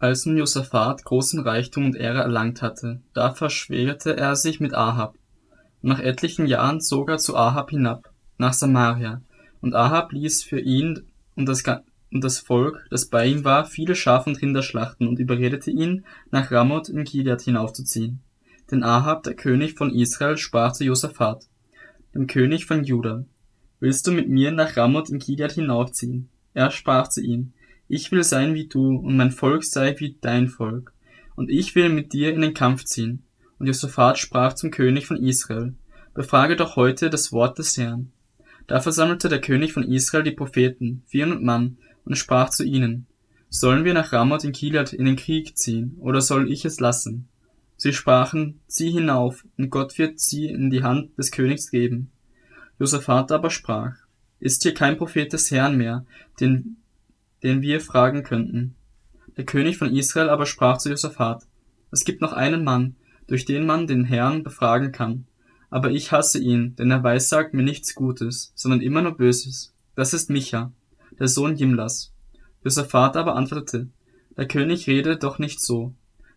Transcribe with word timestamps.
Als 0.00 0.24
nun 0.24 0.38
Josaphat 0.38 1.04
großen 1.04 1.40
Reichtum 1.40 1.84
und 1.84 1.94
Ehre 1.94 2.20
erlangt 2.20 2.62
hatte, 2.62 3.02
da 3.12 3.32
verschwägerte 3.32 4.16
er 4.16 4.34
sich 4.34 4.58
mit 4.58 4.72
Ahab. 4.72 5.14
Nach 5.82 6.00
etlichen 6.00 6.46
Jahren 6.46 6.80
zog 6.80 7.10
er 7.10 7.18
zu 7.18 7.36
Ahab 7.36 7.68
hinab, 7.68 8.10
nach 8.38 8.54
Samaria, 8.54 9.20
und 9.60 9.74
Ahab 9.74 10.12
ließ 10.12 10.42
für 10.42 10.58
ihn 10.58 11.02
und 11.36 11.44
das, 11.46 11.62
und 12.10 12.24
das 12.24 12.38
Volk, 12.38 12.86
das 12.88 13.10
bei 13.10 13.26
ihm 13.26 13.44
war, 13.44 13.66
viele 13.66 13.94
Schaf 13.94 14.26
und 14.26 14.40
Rinder 14.40 14.62
schlachten 14.62 15.06
und 15.06 15.18
überredete 15.18 15.70
ihn, 15.70 16.06
nach 16.30 16.50
Ramoth 16.50 16.88
in 16.88 17.04
Gilead 17.04 17.42
hinaufzuziehen. 17.42 18.22
Denn 18.70 18.82
Ahab, 18.82 19.22
der 19.24 19.34
König 19.34 19.74
von 19.74 19.94
Israel, 19.94 20.38
sprach 20.38 20.72
zu 20.72 20.82
Josaphat, 20.82 21.44
dem 22.14 22.26
König 22.26 22.64
von 22.64 22.84
Juda, 22.84 23.26
willst 23.80 24.06
du 24.06 24.12
mit 24.12 24.30
mir 24.30 24.50
nach 24.50 24.78
Ramoth 24.78 25.10
in 25.10 25.18
Gilead 25.18 25.52
hinaufziehen? 25.52 26.30
Er 26.54 26.70
sprach 26.70 27.08
zu 27.08 27.20
ihm, 27.20 27.52
ich 27.90 28.12
will 28.12 28.22
sein 28.22 28.54
wie 28.54 28.68
du, 28.68 28.96
und 28.96 29.16
mein 29.16 29.32
Volk 29.32 29.64
sei 29.64 29.98
wie 29.98 30.16
dein 30.20 30.48
Volk. 30.48 30.92
Und 31.34 31.50
ich 31.50 31.74
will 31.74 31.88
mit 31.88 32.12
dir 32.12 32.32
in 32.32 32.40
den 32.40 32.54
Kampf 32.54 32.84
ziehen. 32.84 33.24
Und 33.58 33.66
Josaphat 33.66 34.16
sprach 34.16 34.52
zum 34.52 34.70
König 34.70 35.06
von 35.06 35.16
Israel, 35.16 35.74
befrage 36.14 36.54
doch 36.54 36.76
heute 36.76 37.10
das 37.10 37.32
Wort 37.32 37.58
des 37.58 37.76
Herrn. 37.76 38.12
Da 38.68 38.80
versammelte 38.80 39.28
der 39.28 39.40
König 39.40 39.72
von 39.72 39.82
Israel 39.82 40.22
die 40.22 40.30
Propheten, 40.30 41.02
vierhundert 41.06 41.42
Mann, 41.42 41.78
und 42.04 42.16
sprach 42.16 42.50
zu 42.50 42.62
ihnen, 42.62 43.06
Sollen 43.48 43.84
wir 43.84 43.92
nach 43.92 44.12
Ramoth 44.12 44.44
in 44.44 44.52
Gilead 44.52 44.92
in 44.92 45.06
den 45.06 45.16
Krieg 45.16 45.58
ziehen, 45.58 45.96
oder 45.98 46.20
soll 46.20 46.48
ich 46.48 46.64
es 46.64 46.78
lassen? 46.78 47.28
Sie 47.76 47.92
sprachen, 47.92 48.60
zieh 48.68 48.92
hinauf, 48.92 49.44
und 49.58 49.70
Gott 49.70 49.98
wird 49.98 50.20
sie 50.20 50.46
in 50.46 50.70
die 50.70 50.84
Hand 50.84 51.18
des 51.18 51.32
Königs 51.32 51.72
geben. 51.72 52.12
Josaphat 52.78 53.32
aber 53.32 53.50
sprach, 53.50 53.96
ist 54.38 54.62
hier 54.62 54.74
kein 54.74 54.96
Prophet 54.96 55.32
des 55.32 55.50
Herrn 55.50 55.76
mehr, 55.76 56.06
den 56.38 56.76
den 57.42 57.62
wir 57.62 57.80
fragen 57.80 58.22
könnten. 58.22 58.74
Der 59.36 59.44
König 59.44 59.78
von 59.78 59.94
Israel 59.94 60.28
aber 60.28 60.46
sprach 60.46 60.78
zu 60.78 60.90
Josaphat, 60.90 61.44
es 61.90 62.04
gibt 62.04 62.20
noch 62.20 62.32
einen 62.32 62.64
Mann, 62.64 62.96
durch 63.26 63.44
den 63.44 63.66
man 63.66 63.86
den 63.86 64.04
Herrn 64.04 64.42
befragen 64.42 64.92
kann. 64.92 65.26
Aber 65.70 65.90
ich 65.90 66.12
hasse 66.12 66.40
ihn, 66.40 66.74
denn 66.76 66.90
er 66.90 67.04
weissagt 67.04 67.54
mir 67.54 67.62
nichts 67.62 67.94
Gutes, 67.94 68.52
sondern 68.54 68.80
immer 68.80 69.02
nur 69.02 69.16
Böses. 69.16 69.72
Das 69.94 70.12
ist 70.12 70.30
Micha, 70.30 70.72
der 71.18 71.28
Sohn 71.28 71.56
Jimlas. 71.56 72.12
Josaphat 72.64 73.16
aber 73.16 73.36
antwortete, 73.36 73.88
der 74.36 74.48
König 74.48 74.86
rede 74.86 75.16
doch 75.16 75.38
nicht 75.38 75.60
so. 75.60 75.94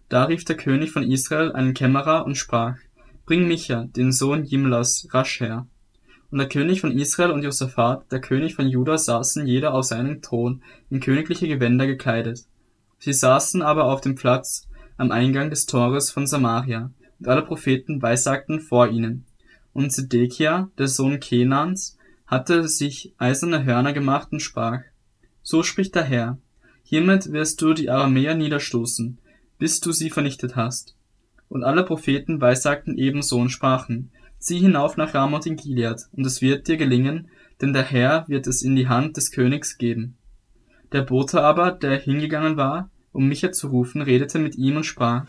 Da 0.09 0.25
rief 0.25 0.45
der 0.45 0.57
König 0.57 0.91
von 0.91 1.03
Israel 1.03 1.51
einen 1.51 1.73
Kämmerer 1.73 2.25
und 2.25 2.35
sprach, 2.35 2.77
Bring 3.25 3.47
Micha, 3.47 3.85
den 3.85 4.11
Sohn 4.11 4.43
Jimlas, 4.43 5.07
rasch 5.11 5.39
her. 5.39 5.67
Und 6.33 6.39
der 6.39 6.49
König 6.49 6.81
von 6.81 6.97
Israel 6.97 7.29
und 7.29 7.43
Josaphat, 7.43 8.11
der 8.11 8.19
König 8.19 8.55
von 8.55 8.67
Juda, 8.67 8.97
saßen 8.97 9.45
jeder 9.45 9.75
auf 9.75 9.85
seinem 9.85 10.23
Thron, 10.23 10.63
in 10.89 10.99
königliche 10.99 11.47
Gewänder 11.47 11.85
gekleidet. 11.85 12.39
Sie 12.97 13.13
saßen 13.13 13.61
aber 13.61 13.83
auf 13.83 14.01
dem 14.01 14.15
Platz 14.15 14.67
am 14.97 15.11
Eingang 15.11 15.51
des 15.51 15.67
Tores 15.67 16.09
von 16.09 16.25
Samaria, 16.25 16.89
und 17.19 17.27
alle 17.27 17.43
Propheten 17.43 18.01
weissagten 18.01 18.61
vor 18.61 18.87
ihnen. 18.87 19.25
Und 19.73 19.91
Zedekia, 19.91 20.71
der 20.79 20.87
Sohn 20.87 21.19
Kenans, 21.19 21.99
hatte 22.25 22.67
sich 22.67 23.13
eiserne 23.19 23.63
Hörner 23.63 23.93
gemacht 23.93 24.29
und 24.31 24.39
sprach, 24.39 24.79
So 25.43 25.61
spricht 25.61 25.93
der 25.93 26.05
Herr, 26.05 26.39
hiermit 26.81 27.31
wirst 27.31 27.61
du 27.61 27.75
die 27.75 27.91
Aramäer 27.91 28.33
niederstoßen, 28.33 29.19
bis 29.59 29.81
du 29.81 29.91
sie 29.91 30.09
vernichtet 30.09 30.55
hast. 30.55 30.95
Und 31.47 31.63
alle 31.63 31.83
Propheten 31.83 32.41
weissagten 32.41 32.97
ebenso 32.97 33.37
und 33.37 33.51
sprachen, 33.51 34.09
Zieh 34.43 34.59
hinauf 34.59 34.97
nach 34.97 35.13
Ramoth 35.13 35.45
in 35.45 35.55
Gilead, 35.55 36.09
und 36.11 36.25
es 36.25 36.41
wird 36.41 36.67
dir 36.67 36.75
gelingen, 36.75 37.29
denn 37.61 37.71
der 37.71 37.83
Herr 37.83 38.27
wird 38.27 38.45
es 38.45 38.61
in 38.61 38.75
die 38.75 38.89
Hand 38.89 39.15
des 39.15 39.31
Königs 39.31 39.77
geben. 39.77 40.17
Der 40.91 41.01
Bote 41.01 41.41
aber, 41.41 41.71
der 41.71 41.97
hingegangen 41.97 42.57
war, 42.57 42.89
um 43.13 43.25
Micha 43.29 43.53
zu 43.53 43.67
rufen, 43.67 44.01
redete 44.01 44.39
mit 44.39 44.57
ihm 44.57 44.75
und 44.75 44.83
sprach, 44.83 45.27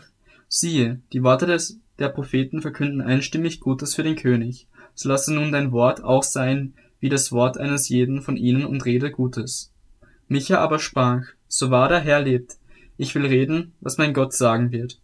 siehe, 0.49 0.99
die 1.13 1.23
Worte 1.23 1.45
des, 1.45 1.79
der 1.97 2.09
Propheten 2.09 2.61
verkünden 2.61 2.99
einstimmig 2.99 3.61
Gutes 3.61 3.95
für 3.95 4.03
den 4.03 4.17
König, 4.17 4.67
so 4.95 5.07
lasse 5.07 5.33
nun 5.33 5.53
dein 5.53 5.71
Wort 5.71 6.03
auch 6.03 6.23
sein 6.23 6.73
wie 6.99 7.07
das 7.07 7.31
Wort 7.31 7.57
eines 7.57 7.87
jeden 7.87 8.21
von 8.21 8.35
ihnen 8.35 8.65
und 8.65 8.83
rede 8.83 9.11
Gutes. 9.11 9.71
Micha 10.27 10.57
aber 10.57 10.77
sprach, 10.77 11.23
so 11.47 11.71
wahr 11.71 11.87
der 11.87 12.01
Herr 12.01 12.21
lebt, 12.21 12.57
ich 12.97 13.15
will 13.15 13.25
reden, 13.25 13.75
was 13.79 13.97
mein 13.97 14.13
Gott 14.13 14.33
sagen 14.33 14.73
wird. 14.73 14.99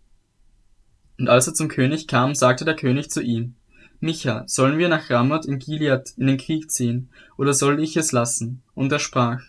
Und 1.18 1.30
als 1.30 1.48
er 1.48 1.54
zum 1.54 1.70
König 1.70 2.08
kam, 2.08 2.36
sagte 2.36 2.66
der 2.66 2.76
König 2.76 3.10
zu 3.10 3.22
ihm, 3.22 3.56
Micha, 4.04 4.44
sollen 4.48 4.80
wir 4.80 4.90
nach 4.90 5.12
Ramoth 5.12 5.46
in 5.46 5.60
Gilead 5.60 6.16
in 6.18 6.26
den 6.26 6.38
Krieg 6.38 6.72
ziehen, 6.72 7.10
oder 7.38 7.54
soll 7.54 7.80
ich 7.80 7.96
es 7.96 8.12
lassen? 8.12 8.64
Und 8.74 8.92
er 8.92 8.98
sprach, 8.98 9.42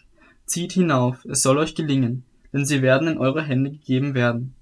Zieht 0.45 0.73
hinauf, 0.73 1.25
es 1.25 1.41
soll 1.41 1.57
euch 1.57 1.75
gelingen, 1.75 2.25
denn 2.53 2.67
sie 2.67 2.83
werden 2.83 3.09
in 3.09 3.17
eure 3.17 3.43
Hände 3.43 3.71
gegeben 3.71 4.13
werden. 4.13 4.55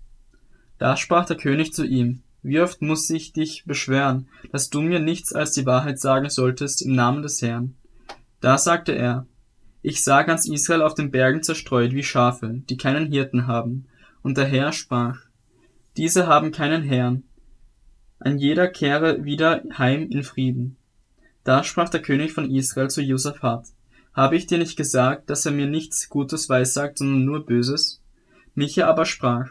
Da 0.79 0.97
sprach 0.97 1.27
der 1.27 1.37
König 1.37 1.73
zu 1.73 1.85
ihm, 1.85 2.23
Wie 2.41 2.61
oft 2.61 2.83
muss 2.83 3.11
ich 3.11 3.33
dich 3.33 3.65
beschwören, 3.67 4.29
dass 4.53 4.71
du 4.71 4.81
mir 4.81 5.01
nichts 5.01 5.33
als 5.33 5.53
die 5.53 5.67
Wahrheit 5.67 5.99
sagen 5.99 6.31
solltest 6.31 6.83
im 6.83 6.93
Namen 6.93 7.23
des 7.23 7.43
Herrn? 7.43 7.75
Da 8.41 8.59
sagte 8.59 8.93
er, 8.93 9.27
Ich 9.83 10.05
sah 10.05 10.23
ganz 10.23 10.47
Israel 10.47 10.83
auf 10.83 10.95
den 10.95 11.11
Bergen 11.11 11.43
zerstreut 11.43 11.95
wie 11.95 12.05
Schafe, 12.05 12.63
die 12.71 12.77
keinen 12.77 13.11
Hirten 13.11 13.49
haben. 13.49 13.89
Und 14.23 14.39
der 14.39 14.47
Herr 14.47 14.71
sprach, 14.71 15.19
Diese 15.97 16.29
haben 16.29 16.53
keinen 16.53 16.85
Herrn, 16.85 17.25
ein 18.21 18.39
jeder 18.39 18.69
kehre 18.69 19.25
wieder 19.25 19.63
heim 19.77 20.09
in 20.11 20.23
Frieden. 20.23 20.77
Da 21.43 21.65
sprach 21.65 21.89
der 21.89 22.03
König 22.03 22.33
von 22.33 22.51
Israel 22.51 22.89
zu 22.89 23.03
Josaphat, 23.03 23.67
habe 24.13 24.37
ich 24.37 24.47
dir 24.47 24.59
nicht 24.59 24.77
gesagt, 24.77 25.31
dass 25.31 25.47
er 25.47 25.53
mir 25.53 25.67
nichts 25.67 26.09
Gutes 26.09 26.49
weissagt, 26.49 26.99
sondern 26.99 27.25
nur 27.25 27.47
Böses? 27.47 28.03
Micha 28.55 28.87
aber 28.87 29.05
sprach, 29.05 29.49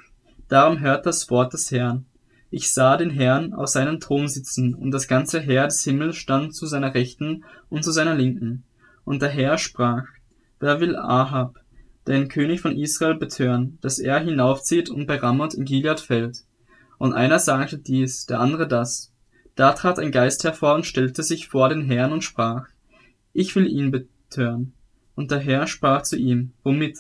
darum 0.48 0.80
hört 0.80 1.06
das 1.06 1.30
Wort 1.30 1.54
des 1.54 1.72
Herrn. 1.72 2.06
Ich 2.52 2.74
sah 2.74 2.98
den 2.98 3.10
Herrn 3.10 3.54
auf 3.54 3.70
seinem 3.70 4.00
Thron 4.00 4.28
sitzen, 4.28 4.74
und 4.74 4.92
das 4.92 5.08
ganze 5.08 5.40
Heer 5.40 5.66
des 5.66 5.84
Himmels 5.84 6.18
stand 6.18 6.56
zu 6.56 6.66
seiner 6.66 6.94
Rechten 6.94 7.44
und 7.70 7.84
zu 7.84 7.92
seiner 7.92 8.16
Linken. 8.16 8.64
Und 9.06 9.22
der 9.22 9.30
Herr 9.30 9.58
sprach, 9.58 10.06
wer 10.60 10.80
will 10.80 10.96
Ahab, 10.96 11.56
den 12.08 12.28
König 12.28 12.62
von 12.62 12.76
Israel, 12.76 13.16
betören, 13.16 13.78
dass 13.82 14.00
er 14.00 14.20
hinaufzieht 14.20 14.90
und 14.90 15.06
bei 15.08 15.18
Ramoth 15.18 15.54
in 15.54 15.66
Gilead 15.66 16.00
fällt? 16.00 16.44
Und 17.00 17.14
einer 17.14 17.40
sagte 17.40 17.80
dies, 17.80 18.28
der 18.28 18.42
andere 18.42 18.68
das. 18.68 19.12
Da 19.56 19.74
trat 19.74 19.98
ein 19.98 20.12
Geist 20.12 20.44
hervor 20.44 20.76
und 20.76 20.86
stellte 20.86 21.24
sich 21.24 21.48
vor 21.48 21.70
den 21.70 21.82
Herrn 21.82 22.12
und 22.12 22.24
sprach, 22.24 22.68
ich 23.34 23.56
will 23.56 23.68
ihn 23.68 23.90
betören. 23.90 24.74
Und 25.16 25.32
der 25.32 25.40
Herr 25.40 25.66
sprach 25.66 26.04
zu 26.04 26.18
ihm, 26.18 26.52
womit? 26.64 27.00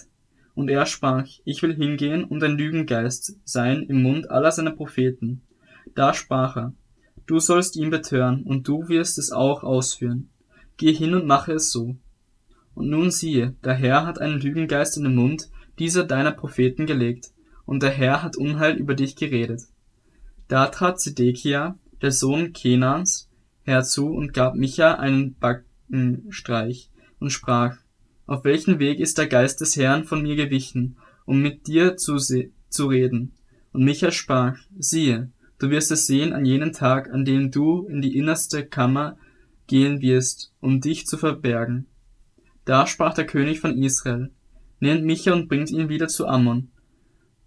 Und 0.56 0.70
er 0.70 0.86
sprach, 0.86 1.28
ich 1.44 1.62
will 1.62 1.76
hingehen 1.76 2.24
und 2.24 2.44
ein 2.44 2.58
Lügengeist 2.58 3.40
sein 3.44 3.84
im 3.84 4.02
Mund 4.02 4.32
aller 4.32 4.52
seiner 4.52 4.72
Propheten. 4.72 5.42
Da 5.96 6.14
sprach 6.14 6.58
er, 6.58 6.74
du 7.26 7.40
sollst 7.40 7.76
ihn 7.76 7.90
betören, 7.90 8.44
und 8.44 8.68
du 8.68 8.88
wirst 8.90 9.18
es 9.18 9.32
auch 9.32 9.64
ausführen. 9.64 10.30
Geh 10.78 10.94
hin 10.94 11.14
und 11.14 11.28
mache 11.28 11.54
es 11.54 11.72
so. 11.72 11.96
Und 12.74 12.90
nun 12.90 13.12
siehe, 13.12 13.56
der 13.64 13.74
Herr 13.74 14.06
hat 14.06 14.20
einen 14.20 14.40
Lügengeist 14.40 14.98
in 14.98 15.04
den 15.04 15.16
Mund 15.16 15.50
dieser 15.78 16.06
deiner 16.06 16.32
Propheten 16.32 16.86
gelegt, 16.86 17.32
und 17.66 17.84
der 17.84 17.92
Herr 17.92 18.24
hat 18.24 18.38
Unheil 18.38 18.76
über 18.76 18.96
dich 18.96 19.16
geredet. 19.16 19.62
Da 20.50 20.66
trat 20.66 21.00
Zedekia, 21.00 21.78
der 22.02 22.12
Sohn 22.12 22.54
Kenans, 22.54 23.30
herzu 23.62 24.08
und 24.08 24.34
gab 24.34 24.56
Micha 24.56 24.96
einen 24.96 25.36
Backenstreich 25.36 26.90
und 27.20 27.30
sprach, 27.30 27.78
auf 28.26 28.44
welchen 28.44 28.80
Weg 28.80 29.00
ist 29.00 29.20
der 29.20 29.28
Geist 29.28 29.62
des 29.62 29.78
Herrn 29.78 30.06
von 30.06 30.24
mir 30.24 30.36
gewichen, 30.36 30.98
um 31.26 31.40
mit 31.40 31.68
dir 31.68 31.98
zu, 31.98 32.18
zu 32.18 32.88
reden? 32.88 33.34
Und 33.74 33.84
Micha 33.84 34.09
sprach, 34.09 34.58
siehe, 34.76 35.30
du 35.59 35.70
wirst 35.70 35.92
es 35.92 36.08
sehen 36.08 36.34
an 36.34 36.46
jenem 36.46 36.74
Tag, 36.74 37.14
an 37.14 37.26
dem 37.26 37.52
du 37.52 37.86
in 37.86 38.02
die 38.02 38.18
innerste 38.18 38.66
Kammer 38.66 39.18
gehen 39.68 40.02
wirst, 40.02 40.52
um 40.62 40.82
dich 40.82 41.06
zu 41.06 41.18
verbergen. 41.18 41.86
Da 42.66 42.88
sprach 42.88 43.14
der 43.14 43.28
König 43.28 43.59
von 43.59 43.78
Israel, 43.78 44.32
nehmt 44.80 45.06
Micha 45.06 45.32
und 45.32 45.48
bringt 45.48 45.70
ihn 45.70 45.90
wieder 45.90 46.08
zu 46.08 46.28
Ammon, 46.28 46.72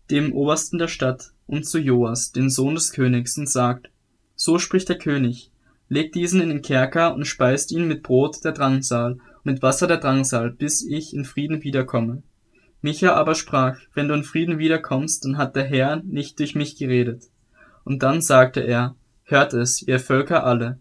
dem 0.08 0.32
Obersten 0.32 0.78
der 0.78 0.86
Stadt, 0.86 1.31
und 1.46 1.66
zu 1.66 1.78
Joas, 1.78 2.32
den 2.32 2.50
Sohn 2.50 2.74
des 2.74 2.92
Königs, 2.92 3.36
und 3.38 3.48
sagt, 3.48 3.90
So 4.36 4.58
spricht 4.58 4.88
der 4.88 4.98
König, 4.98 5.50
legt 5.88 6.14
diesen 6.14 6.40
in 6.40 6.48
den 6.48 6.62
Kerker 6.62 7.14
und 7.14 7.26
speist 7.26 7.70
ihn 7.72 7.86
mit 7.86 8.02
Brot 8.02 8.44
der 8.44 8.52
Drangsal 8.52 9.12
und 9.12 9.44
mit 9.44 9.62
Wasser 9.62 9.86
der 9.86 9.98
Drangsal, 9.98 10.50
bis 10.50 10.82
ich 10.82 11.14
in 11.14 11.24
Frieden 11.24 11.62
wiederkomme. 11.62 12.22
Micha 12.80 13.14
aber 13.14 13.34
sprach, 13.34 13.78
wenn 13.94 14.08
du 14.08 14.14
in 14.14 14.24
Frieden 14.24 14.58
wiederkommst, 14.58 15.24
dann 15.24 15.36
hat 15.36 15.54
der 15.54 15.64
Herr 15.64 16.02
nicht 16.04 16.38
durch 16.38 16.54
mich 16.54 16.76
geredet. 16.76 17.24
Und 17.84 18.02
dann 18.02 18.20
sagte 18.20 18.60
er, 18.60 18.96
hört 19.24 19.54
es, 19.54 19.82
ihr 19.82 20.00
Völker 20.00 20.44
alle. 20.44 20.78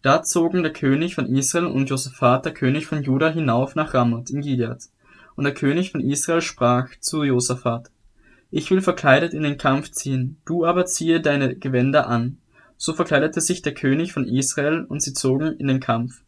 Da 0.00 0.22
zogen 0.22 0.62
der 0.62 0.72
König 0.72 1.14
von 1.14 1.26
Israel 1.26 1.66
und 1.66 1.90
Josaphat, 1.90 2.44
der 2.44 2.54
König 2.54 2.86
von 2.86 3.02
Juda, 3.02 3.30
hinauf 3.30 3.74
nach 3.74 3.94
Ramoth 3.94 4.30
in 4.30 4.42
Gilead. 4.42 4.84
Und 5.34 5.44
der 5.44 5.54
König 5.54 5.92
von 5.92 6.00
Israel 6.00 6.40
sprach 6.40 6.90
zu 7.00 7.24
Josaphat, 7.24 7.90
ich 8.54 8.70
will 8.70 8.80
verkleidet 8.80 9.34
in 9.34 9.42
den 9.42 9.58
Kampf 9.58 9.90
ziehen, 9.90 10.36
du 10.44 10.64
aber 10.64 10.86
ziehe 10.86 11.20
deine 11.20 11.56
Gewänder 11.56 12.06
an. 12.06 12.38
So 12.76 12.92
verkleidete 12.92 13.40
sich 13.40 13.62
der 13.62 13.74
König 13.74 14.12
von 14.12 14.28
Israel, 14.28 14.84
und 14.88 15.02
sie 15.02 15.12
zogen 15.12 15.56
in 15.58 15.66
den 15.66 15.80
Kampf. 15.80 16.22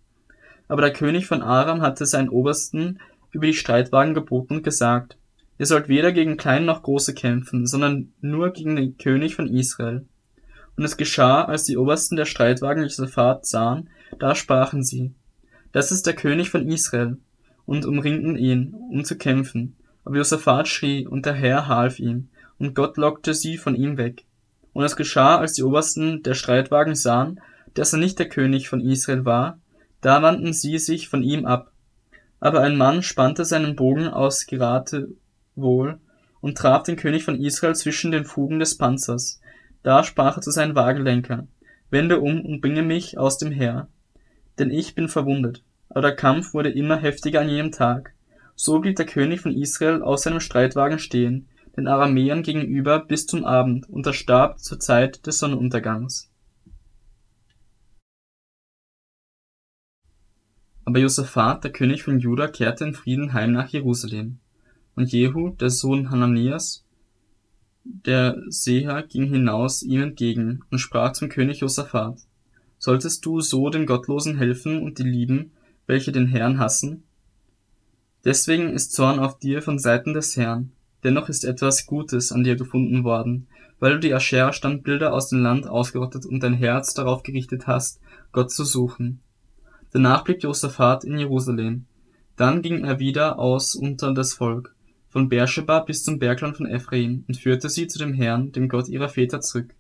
Aber 0.67 0.83
der 0.83 0.93
König 0.93 1.29
von 1.29 1.41
Aram 1.41 1.83
hatte 1.83 2.05
seinen 2.05 2.29
Obersten 2.29 2.99
über 3.31 3.47
die 3.47 3.55
Streitwagen 3.55 4.13
geboten 4.13 4.57
und 4.57 4.65
gesagt, 4.65 5.17
Ihr 5.59 5.67
sollt 5.67 5.89
weder 5.89 6.11
gegen 6.11 6.37
Kleine 6.37 6.67
noch 6.67 6.83
Große 6.83 7.15
kämpfen, 7.15 7.65
sondern 7.65 8.13
nur 8.21 8.51
gegen 8.51 8.75
den 8.75 8.99
König 8.99 9.37
von 9.37 9.47
Israel. 9.47 10.05
Und 10.77 10.83
es 10.83 10.97
geschah, 10.97 11.45
als 11.45 11.63
die 11.63 11.77
Obersten 11.77 12.17
der 12.17 12.27
Streitwagen 12.27 12.83
Josaphat 12.83 13.47
sahen, 13.47 13.89
da 14.19 14.35
sprachen 14.35 14.83
sie, 14.83 15.15
das 15.71 15.93
ist 15.93 16.07
der 16.07 16.15
König 16.15 16.51
von 16.51 16.67
Israel, 16.67 17.19
und 17.67 17.87
umringten 17.87 18.37
ihn, 18.37 18.75
um 18.91 19.05
zu 19.05 19.17
kämpfen. 19.17 19.77
Aber 20.07 20.19
Josaphat 20.19 20.69
schrie, 20.69 21.05
und 21.05 21.27
der 21.27 21.35
Herr 21.35 21.67
half 21.67 21.99
ihm, 21.99 22.29
und 22.59 22.77
Gott 22.77 22.97
lockte 22.97 23.35
sie 23.35 23.59
von 23.59 23.75
ihm 23.75 23.99
weg. 23.99 24.25
Und 24.73 24.85
es 24.85 24.95
geschah, 24.95 25.39
als 25.39 25.55
die 25.55 25.65
Obersten 25.65 26.23
der 26.23 26.35
Streitwagen 26.35 26.95
sahen, 26.95 27.41
dass 27.75 27.93
er 27.93 27.99
nicht 27.99 28.21
der 28.21 28.29
König 28.29 28.69
von 28.69 28.81
Israel 28.81 29.25
war, 29.25 29.59
da 30.01 30.23
wandten 30.23 30.53
sie 30.53 30.79
sich 30.79 31.09
von 31.09 31.25
ihm 31.25 31.45
ab. 31.45 31.73
Aber 32.39 32.61
ein 32.61 32.77
Mann 32.77 33.03
spannte 33.03 33.45
seinen 33.45 33.75
Bogen 33.75 34.07
aus 34.07 34.47
Geratewohl 34.47 35.99
und 36.41 36.57
traf 36.57 36.85
den 36.85 36.95
König 36.95 37.25
von 37.25 37.41
Israel 37.41 37.75
zwischen 37.75 38.13
den 38.13 38.25
Fugen 38.25 38.61
des 38.61 38.79
Panzers. 38.79 39.41
Da 39.83 40.05
sprach 40.05 40.37
er 40.37 40.43
zu 40.43 40.53
seinem 40.53 40.77
Wagenlenker, 40.77 41.49
Wende 41.91 42.21
um 42.21 42.45
und 42.45 42.61
bringe 42.61 42.83
mich 42.83 43.19
aus 43.19 43.39
dem 43.39 43.51
Heer, 43.51 43.89
denn 44.61 44.71
ich 44.71 44.95
bin 44.95 45.09
verwundet. 45.09 45.65
Aber 45.89 46.03
der 46.03 46.15
Kampf 46.15 46.55
wurde 46.55 46.71
immer 46.71 46.97
heftiger 46.97 47.41
an 47.41 47.49
jenem 47.49 47.73
Tag. 47.73 48.13
So 48.59 48.79
blieb 48.79 48.97
der 48.97 49.05
König 49.05 49.43
von 49.43 49.53
Israel 49.53 50.03
auf 50.03 50.19
seinem 50.19 50.41
Streitwagen 50.41 50.99
stehen, 50.99 51.47
den 51.77 51.87
Aramäern 51.87 52.43
gegenüber 52.43 53.05
bis 53.05 53.27
zum 53.27 53.45
Abend, 53.45 53.89
und 53.91 54.07
er 54.07 54.15
starb 54.15 54.61
zur 54.61 54.81
Zeit 54.81 55.27
des 55.27 55.39
Sonnenuntergangs. 55.39 56.31
Aber 60.87 60.99
Josaphat, 60.99 61.65
der 61.65 61.73
König 61.73 62.03
von 62.03 62.19
Juda, 62.19 62.49
kehrte 62.49 62.85
in 62.85 62.95
Frieden 62.95 63.35
heim 63.35 63.53
nach 63.53 63.69
Jerusalem. 63.69 64.39
Und 64.95 65.13
Jehu, 65.13 65.51
der 65.51 65.69
Sohn 65.69 66.11
Hananias, 66.11 66.87
der 67.85 68.41
Seher, 68.49 69.03
ging 69.03 69.27
hinaus 69.27 69.83
ihm 69.83 70.01
entgegen 70.01 70.63
und 70.71 70.79
sprach 70.79 71.13
zum 71.13 71.29
König 71.29 71.61
Josaphat, 71.61 72.21
Solltest 72.79 73.27
du 73.27 73.41
so 73.41 73.69
den 73.69 73.85
Gottlosen 73.85 74.39
helfen 74.39 74.83
und 74.83 74.99
die 74.99 75.03
lieben, 75.03 75.53
welche 75.87 76.13
den 76.13 76.29
Herrn 76.29 76.59
hassen? 76.59 77.06
Deswegen 78.27 78.71
ist 78.73 78.93
Zorn 78.93 79.21
auf 79.21 79.39
dir 79.39 79.63
von 79.63 79.79
Seiten 79.79 80.13
des 80.13 80.37
Herrn, 80.37 80.73
dennoch 81.05 81.29
ist 81.29 81.45
etwas 81.45 81.87
Gutes 81.87 82.33
an 82.33 82.43
dir 82.43 82.57
gefunden 82.57 83.05
worden, 83.05 83.47
weil 83.79 83.93
du 83.93 84.01
die 84.01 84.13
Ascherah-Standbilder 84.13 85.13
aus 85.13 85.29
dem 85.29 85.45
Land 85.45 85.69
ausgerottet 85.69 86.27
und 86.27 86.43
dein 86.43 86.55
Herz 86.55 86.93
darauf 86.93 87.23
gerichtet 87.23 87.69
hast, 87.69 88.01
Gott 88.33 88.51
zu 88.51 88.65
suchen. 88.65 89.21
Danach 89.93 90.25
blieb 90.25 90.43
Josaphat 90.43 91.05
in 91.05 91.17
Jerusalem. 91.21 91.87
Dann 92.35 92.63
ging 92.63 92.83
er 92.83 92.99
wieder 92.99 93.39
aus 93.39 93.77
unter 93.77 94.13
das 94.13 94.35
Volk, 94.35 94.75
von 95.09 95.29
Beersheba 95.29 95.79
bis 95.79 96.03
zum 96.03 96.19
Bergland 96.19 96.57
von 96.57 96.67
Ephraim, 96.67 97.25
und 97.29 97.37
führte 97.37 97.69
sie 97.69 97.87
zu 97.87 98.01
dem 98.01 98.13
Herrn, 98.13 98.51
dem 98.51 98.69
Gott 98.69 98.89
ihrer 98.89 99.09
Väter 99.09 99.41
zurück. 99.41 99.73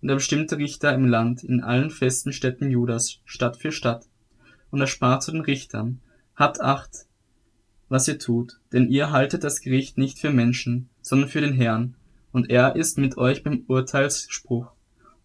Und 0.00 0.10
er 0.10 0.14
bestimmte 0.14 0.58
Richter 0.58 0.94
im 0.94 1.08
Land, 1.08 1.42
in 1.42 1.60
allen 1.60 1.90
festen 1.90 2.32
Städten 2.32 2.70
Judas, 2.70 3.18
Stadt 3.24 3.56
für 3.56 3.72
Stadt. 3.72 4.06
Und 4.70 4.80
er 4.80 4.86
sprach 4.86 5.18
zu 5.18 5.32
den 5.32 5.40
Richtern, 5.40 6.00
Habt 6.36 6.60
Acht, 6.60 7.09
was 7.90 8.08
ihr 8.08 8.18
tut, 8.18 8.58
denn 8.72 8.88
ihr 8.88 9.10
haltet 9.10 9.44
das 9.44 9.60
Gericht 9.60 9.98
nicht 9.98 10.18
für 10.18 10.30
Menschen, 10.30 10.88
sondern 11.02 11.28
für 11.28 11.42
den 11.42 11.52
Herrn, 11.52 11.94
und 12.32 12.48
er 12.48 12.76
ist 12.76 12.96
mit 12.96 13.18
euch 13.18 13.42
beim 13.42 13.64
Urteilsspruch. 13.66 14.72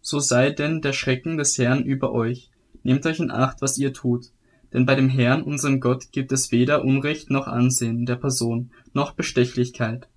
So 0.01 0.19
sei 0.19 0.49
denn 0.49 0.81
der 0.81 0.91
Schrecken 0.91 1.37
des 1.37 1.57
Herrn 1.57 1.83
über 1.83 2.11
euch, 2.11 2.49
Nehmt 2.85 3.03
euch 3.07 3.19
in 3.19 3.31
Acht, 3.31 3.63
was 3.63 3.79
ihr 3.79 3.93
tut, 3.93 4.27
denn 4.71 4.85
bei 4.85 4.93
dem 4.93 5.09
Herrn, 5.09 5.41
unserem 5.41 5.79
Gott, 5.79 6.11
gibt 6.11 6.31
es 6.31 6.51
weder 6.51 6.85
Unrecht 6.85 7.31
noch 7.31 7.47
Ansehen 7.47 8.05
der 8.05 8.15
Person, 8.15 8.69
noch 8.93 9.13
Bestechlichkeit. 9.13 10.07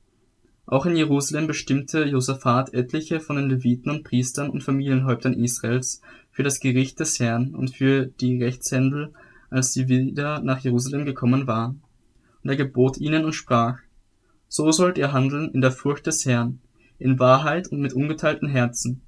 Auch 0.66 0.84
in 0.84 0.94
Jerusalem 0.94 1.46
bestimmte 1.46 2.04
Josaphat 2.04 2.74
etliche 2.74 3.20
von 3.20 3.36
den 3.36 3.48
Leviten 3.48 3.90
und 3.90 4.04
Priestern 4.04 4.50
und 4.50 4.62
Familienhäuptern 4.62 5.32
Israels 5.32 6.02
für 6.30 6.42
das 6.42 6.60
Gericht 6.60 7.00
des 7.00 7.18
Herrn 7.18 7.54
und 7.54 7.74
für 7.74 8.04
die 8.04 8.36
Rechtshändel, 8.36 9.14
als 9.48 9.72
sie 9.72 9.88
wieder 9.88 10.40
nach 10.40 10.58
Jerusalem 10.58 11.06
gekommen 11.06 11.46
waren. 11.46 11.80
Er 12.48 12.56
gebot 12.56 12.96
ihnen 12.96 13.26
und 13.26 13.34
sprach, 13.34 13.78
So 14.48 14.72
sollt 14.72 14.96
ihr 14.96 15.12
handeln 15.12 15.50
in 15.52 15.60
der 15.60 15.70
Furcht 15.70 16.06
des 16.06 16.24
Herrn, 16.24 16.60
in 16.98 17.18
Wahrheit 17.18 17.68
und 17.68 17.78
mit 17.82 17.92
ungeteilten 17.92 18.48
Herzen, 18.48 19.02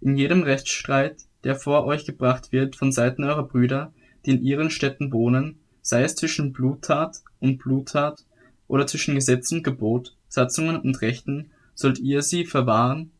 in 0.00 0.16
jedem 0.16 0.42
Rechtsstreit, 0.42 1.24
der 1.44 1.56
vor 1.56 1.84
euch 1.84 2.06
gebracht 2.06 2.52
wird 2.52 2.74
von 2.74 2.92
Seiten 2.92 3.22
eurer 3.24 3.46
Brüder, 3.46 3.92
die 4.24 4.30
in 4.30 4.42
ihren 4.42 4.70
Städten 4.70 5.12
wohnen, 5.12 5.58
sei 5.82 6.04
es 6.04 6.14
zwischen 6.14 6.54
Bluttat 6.54 7.18
und 7.38 7.58
Bluttat 7.58 8.24
oder 8.66 8.86
zwischen 8.86 9.14
Gesetz 9.14 9.52
und 9.52 9.62
Gebot, 9.62 10.16
Satzungen 10.28 10.80
und 10.80 11.02
Rechten, 11.02 11.50
sollt 11.74 11.98
ihr 11.98 12.22
sie 12.22 12.46
verwahren, 12.46 13.10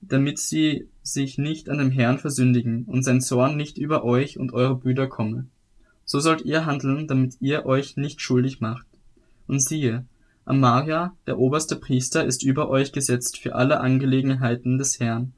damit 0.00 0.38
sie 0.38 0.88
sich 1.02 1.36
nicht 1.36 1.68
an 1.68 1.76
dem 1.76 1.90
Herrn 1.90 2.18
versündigen 2.18 2.86
und 2.86 3.02
sein 3.02 3.20
Zorn 3.20 3.58
nicht 3.58 3.76
über 3.76 4.02
euch 4.02 4.38
und 4.38 4.54
eure 4.54 4.76
Brüder 4.76 5.08
komme. 5.08 5.46
So 6.06 6.20
sollt 6.20 6.40
ihr 6.40 6.64
handeln, 6.64 7.06
damit 7.06 7.36
ihr 7.40 7.66
euch 7.66 7.98
nicht 7.98 8.22
schuldig 8.22 8.62
macht. 8.62 8.86
Und 9.50 9.58
siehe, 9.58 10.06
Amaria, 10.44 11.16
der 11.26 11.40
oberste 11.40 11.74
Priester, 11.74 12.24
ist 12.24 12.44
über 12.44 12.70
euch 12.70 12.92
gesetzt 12.92 13.36
für 13.36 13.56
alle 13.56 13.80
Angelegenheiten 13.80 14.78
des 14.78 15.00
Herrn, 15.00 15.32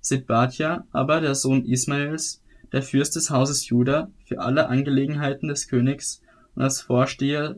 Sebadja 0.00 0.86
aber, 0.92 1.20
der 1.20 1.34
Sohn 1.34 1.64
Ismaels, 1.64 2.44
der 2.70 2.84
Fürst 2.84 3.16
des 3.16 3.28
Hauses 3.28 3.68
Juda, 3.68 4.12
für 4.24 4.38
alle 4.38 4.68
Angelegenheiten 4.68 5.48
des 5.48 5.66
Königs 5.66 6.22
und 6.54 6.62
als 6.62 6.80
Vorsteher 6.80 7.56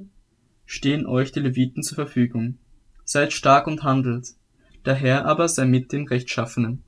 stehen 0.64 1.04
euch 1.04 1.30
die 1.30 1.40
Leviten 1.40 1.82
zur 1.82 1.96
Verfügung. 1.96 2.56
Seid 3.04 3.34
stark 3.34 3.66
und 3.66 3.82
handelt, 3.82 4.28
der 4.86 4.94
Herr 4.94 5.26
aber 5.26 5.46
sei 5.46 5.66
mit 5.66 5.92
den 5.92 6.08
Rechtschaffenen. 6.08 6.84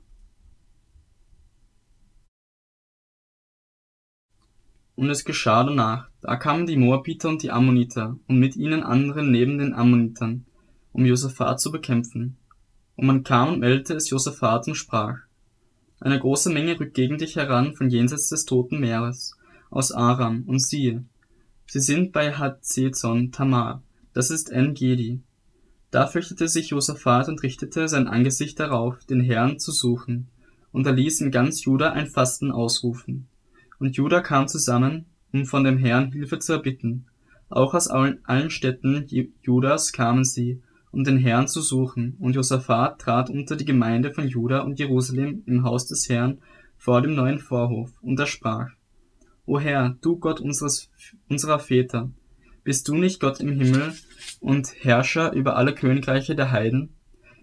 Und 4.94 5.10
es 5.10 5.26
geschah 5.26 5.62
danach, 5.64 6.09
da 6.22 6.36
kamen 6.36 6.66
die 6.66 6.76
Moabiter 6.76 7.28
und 7.28 7.42
die 7.42 7.50
Ammoniter 7.50 8.16
und 8.26 8.38
mit 8.38 8.56
ihnen 8.56 8.82
anderen 8.82 9.30
neben 9.30 9.58
den 9.58 9.74
Ammonitern, 9.74 10.44
um 10.92 11.06
Josaphat 11.06 11.60
zu 11.60 11.70
bekämpfen. 11.70 12.36
Und 12.96 13.06
man 13.06 13.24
kam 13.24 13.54
und 13.54 13.60
meldete 13.60 13.94
es 13.94 14.10
Josaphat 14.10 14.68
und 14.68 14.74
sprach, 14.74 15.18
eine 16.00 16.18
große 16.18 16.50
Menge 16.50 16.78
rückt 16.80 16.94
gegen 16.94 17.18
dich 17.18 17.36
heran 17.36 17.74
von 17.74 17.90
jenseits 17.90 18.28
des 18.28 18.44
Toten 18.44 18.80
Meeres, 18.80 19.36
aus 19.70 19.92
Aram, 19.92 20.44
und 20.46 20.62
siehe, 20.62 21.04
sie 21.66 21.80
sind 21.80 22.12
bei 22.12 22.32
Hazezon 22.32 23.32
Tamar, 23.32 23.82
das 24.12 24.30
ist 24.30 24.50
En-Gedi. 24.50 25.20
Da 25.90 26.06
fürchtete 26.06 26.48
sich 26.48 26.70
Josaphat 26.70 27.28
und 27.28 27.42
richtete 27.42 27.88
sein 27.88 28.08
Angesicht 28.08 28.58
darauf, 28.60 29.04
den 29.04 29.20
Herrn 29.20 29.58
zu 29.58 29.72
suchen, 29.72 30.28
und 30.72 30.86
er 30.86 30.92
ließ 30.92 31.20
in 31.20 31.30
ganz 31.30 31.64
Juda 31.64 31.92
ein 31.92 32.06
Fasten 32.06 32.50
ausrufen. 32.50 33.28
Und 33.78 33.96
Juda 33.96 34.20
kam 34.20 34.48
zusammen, 34.48 35.06
um 35.32 35.46
von 35.46 35.64
dem 35.64 35.78
Herrn 35.78 36.12
Hilfe 36.12 36.38
zu 36.38 36.54
erbitten. 36.54 37.06
Auch 37.48 37.74
aus 37.74 37.88
allen 37.88 38.50
Städten 38.50 39.06
Judas 39.42 39.92
kamen 39.92 40.24
sie, 40.24 40.62
um 40.92 41.04
den 41.04 41.18
Herrn 41.18 41.48
zu 41.48 41.60
suchen, 41.60 42.16
und 42.18 42.34
Josaphat 42.34 43.00
trat 43.00 43.30
unter 43.30 43.56
die 43.56 43.64
Gemeinde 43.64 44.12
von 44.12 44.26
Juda 44.26 44.60
und 44.60 44.78
Jerusalem 44.78 45.42
im 45.46 45.62
Haus 45.62 45.86
des 45.86 46.08
Herrn 46.08 46.38
vor 46.76 47.02
dem 47.02 47.14
neuen 47.14 47.38
Vorhof, 47.38 47.92
und 48.02 48.18
er 48.18 48.26
sprach, 48.26 48.70
O 49.46 49.58
Herr, 49.58 49.96
du 50.00 50.16
Gott 50.18 50.40
unseres, 50.40 50.90
unserer 51.28 51.58
Väter, 51.58 52.10
bist 52.62 52.88
du 52.88 52.94
nicht 52.94 53.20
Gott 53.20 53.40
im 53.40 53.58
Himmel 53.58 53.94
und 54.40 54.72
Herrscher 54.84 55.32
über 55.32 55.56
alle 55.56 55.74
Königreiche 55.74 56.34
der 56.34 56.50
Heiden? 56.50 56.94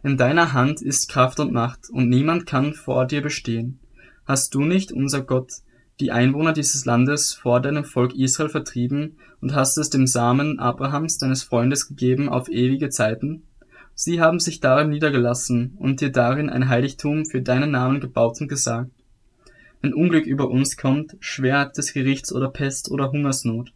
In 0.04 0.16
deiner 0.16 0.54
Hand 0.54 0.82
ist 0.82 1.10
Kraft 1.10 1.40
und 1.40 1.52
Macht, 1.52 1.90
und 1.90 2.08
niemand 2.08 2.46
kann 2.46 2.74
vor 2.74 3.06
dir 3.06 3.22
bestehen. 3.22 3.80
Hast 4.26 4.54
du 4.54 4.62
nicht, 4.62 4.92
unser 4.92 5.22
Gott, 5.22 5.52
die 6.00 6.12
Einwohner 6.12 6.54
dieses 6.54 6.86
Landes 6.86 7.34
vor 7.34 7.60
deinem 7.60 7.84
Volk 7.84 8.16
Israel 8.16 8.50
vertrieben 8.50 9.18
und 9.42 9.56
hast 9.56 9.78
es 9.78 9.90
dem 9.90 10.06
Samen 10.06 10.60
Abrahams, 10.60 11.18
deines 11.18 11.44
Freundes, 11.44 11.88
gegeben 11.88 12.30
auf 12.30 12.50
ewige 12.50 12.90
Zeiten? 12.90 13.44
Sie 13.96 14.22
haben 14.22 14.40
sich 14.40 14.60
darin 14.60 14.90
niedergelassen 14.90 15.76
und 15.80 16.02
dir 16.02 16.12
darin 16.12 16.50
ein 16.50 16.70
Heiligtum 16.70 17.26
für 17.26 17.42
deinen 17.42 17.72
Namen 17.72 18.00
gebaut 18.00 18.40
und 18.40 18.48
gesagt, 18.48 18.92
wenn 19.82 19.94
Unglück 19.94 20.26
über 20.26 20.50
uns 20.50 20.78
kommt, 20.78 21.16
Schwert 21.20 21.78
des 21.78 21.94
Gerichts 21.94 22.32
oder 22.34 22.50
Pest 22.50 22.92
oder 22.92 23.12
Hungersnot, 23.12 23.74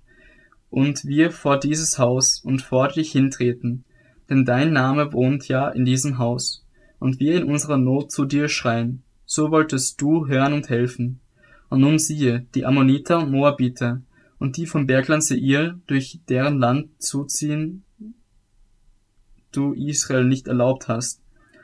und 0.69 1.05
wir 1.05 1.31
vor 1.31 1.59
dieses 1.59 1.97
Haus 1.99 2.39
und 2.43 2.61
vor 2.61 2.87
dich 2.87 3.11
hintreten, 3.11 3.83
denn 4.29 4.45
dein 4.45 4.71
Name 4.73 5.11
wohnt 5.11 5.47
ja 5.47 5.69
in 5.69 5.85
diesem 5.85 6.17
Haus, 6.17 6.65
und 6.99 7.19
wir 7.19 7.35
in 7.35 7.43
unserer 7.43 7.77
Not 7.77 8.11
zu 8.11 8.25
dir 8.25 8.47
schreien, 8.47 9.01
so 9.25 9.51
wolltest 9.51 9.99
du 10.01 10.27
hören 10.27 10.53
und 10.53 10.69
helfen. 10.69 11.19
Und 11.71 11.79
nun 11.79 11.99
siehe, 11.99 12.45
die 12.53 12.65
Ammoniter 12.65 13.19
und 13.19 13.31
Moabiter 13.31 14.01
und 14.39 14.57
die 14.57 14.65
vom 14.65 14.87
Bergland 14.87 15.23
Seir, 15.23 15.79
durch 15.87 16.19
deren 16.27 16.59
Land 16.59 17.01
zuziehen 17.01 17.85
du 19.53 19.71
Israel 19.71 20.25
nicht 20.25 20.49
erlaubt 20.49 20.89
hast, 20.89 21.21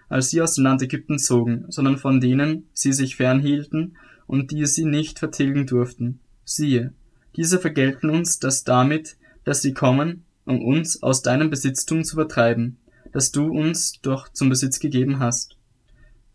als 0.07 0.29
sie 0.29 0.41
aus 0.41 0.55
dem 0.55 0.63
Land 0.63 0.81
Ägypten 0.81 1.19
zogen, 1.19 1.65
sondern 1.67 1.97
von 1.97 2.21
denen 2.21 2.69
sie 2.71 2.93
sich 2.93 3.17
fernhielten 3.17 3.97
und 4.27 4.51
die 4.51 4.65
sie 4.65 4.85
nicht 4.85 5.19
vertilgen 5.19 5.65
durften. 5.65 6.21
Siehe, 6.45 6.93
diese 7.35 7.59
vergelten 7.59 8.09
uns 8.09 8.39
das 8.39 8.63
damit, 8.63 9.17
dass 9.43 9.61
sie 9.61 9.73
kommen, 9.73 10.23
um 10.45 10.63
uns 10.63 11.03
aus 11.03 11.21
deinem 11.21 11.49
Besitztum 11.49 12.05
zu 12.05 12.15
vertreiben, 12.15 12.77
das 13.11 13.33
du 13.33 13.47
uns 13.47 13.99
doch 14.01 14.29
zum 14.29 14.47
Besitz 14.47 14.79
gegeben 14.79 15.19
hast. 15.19 15.57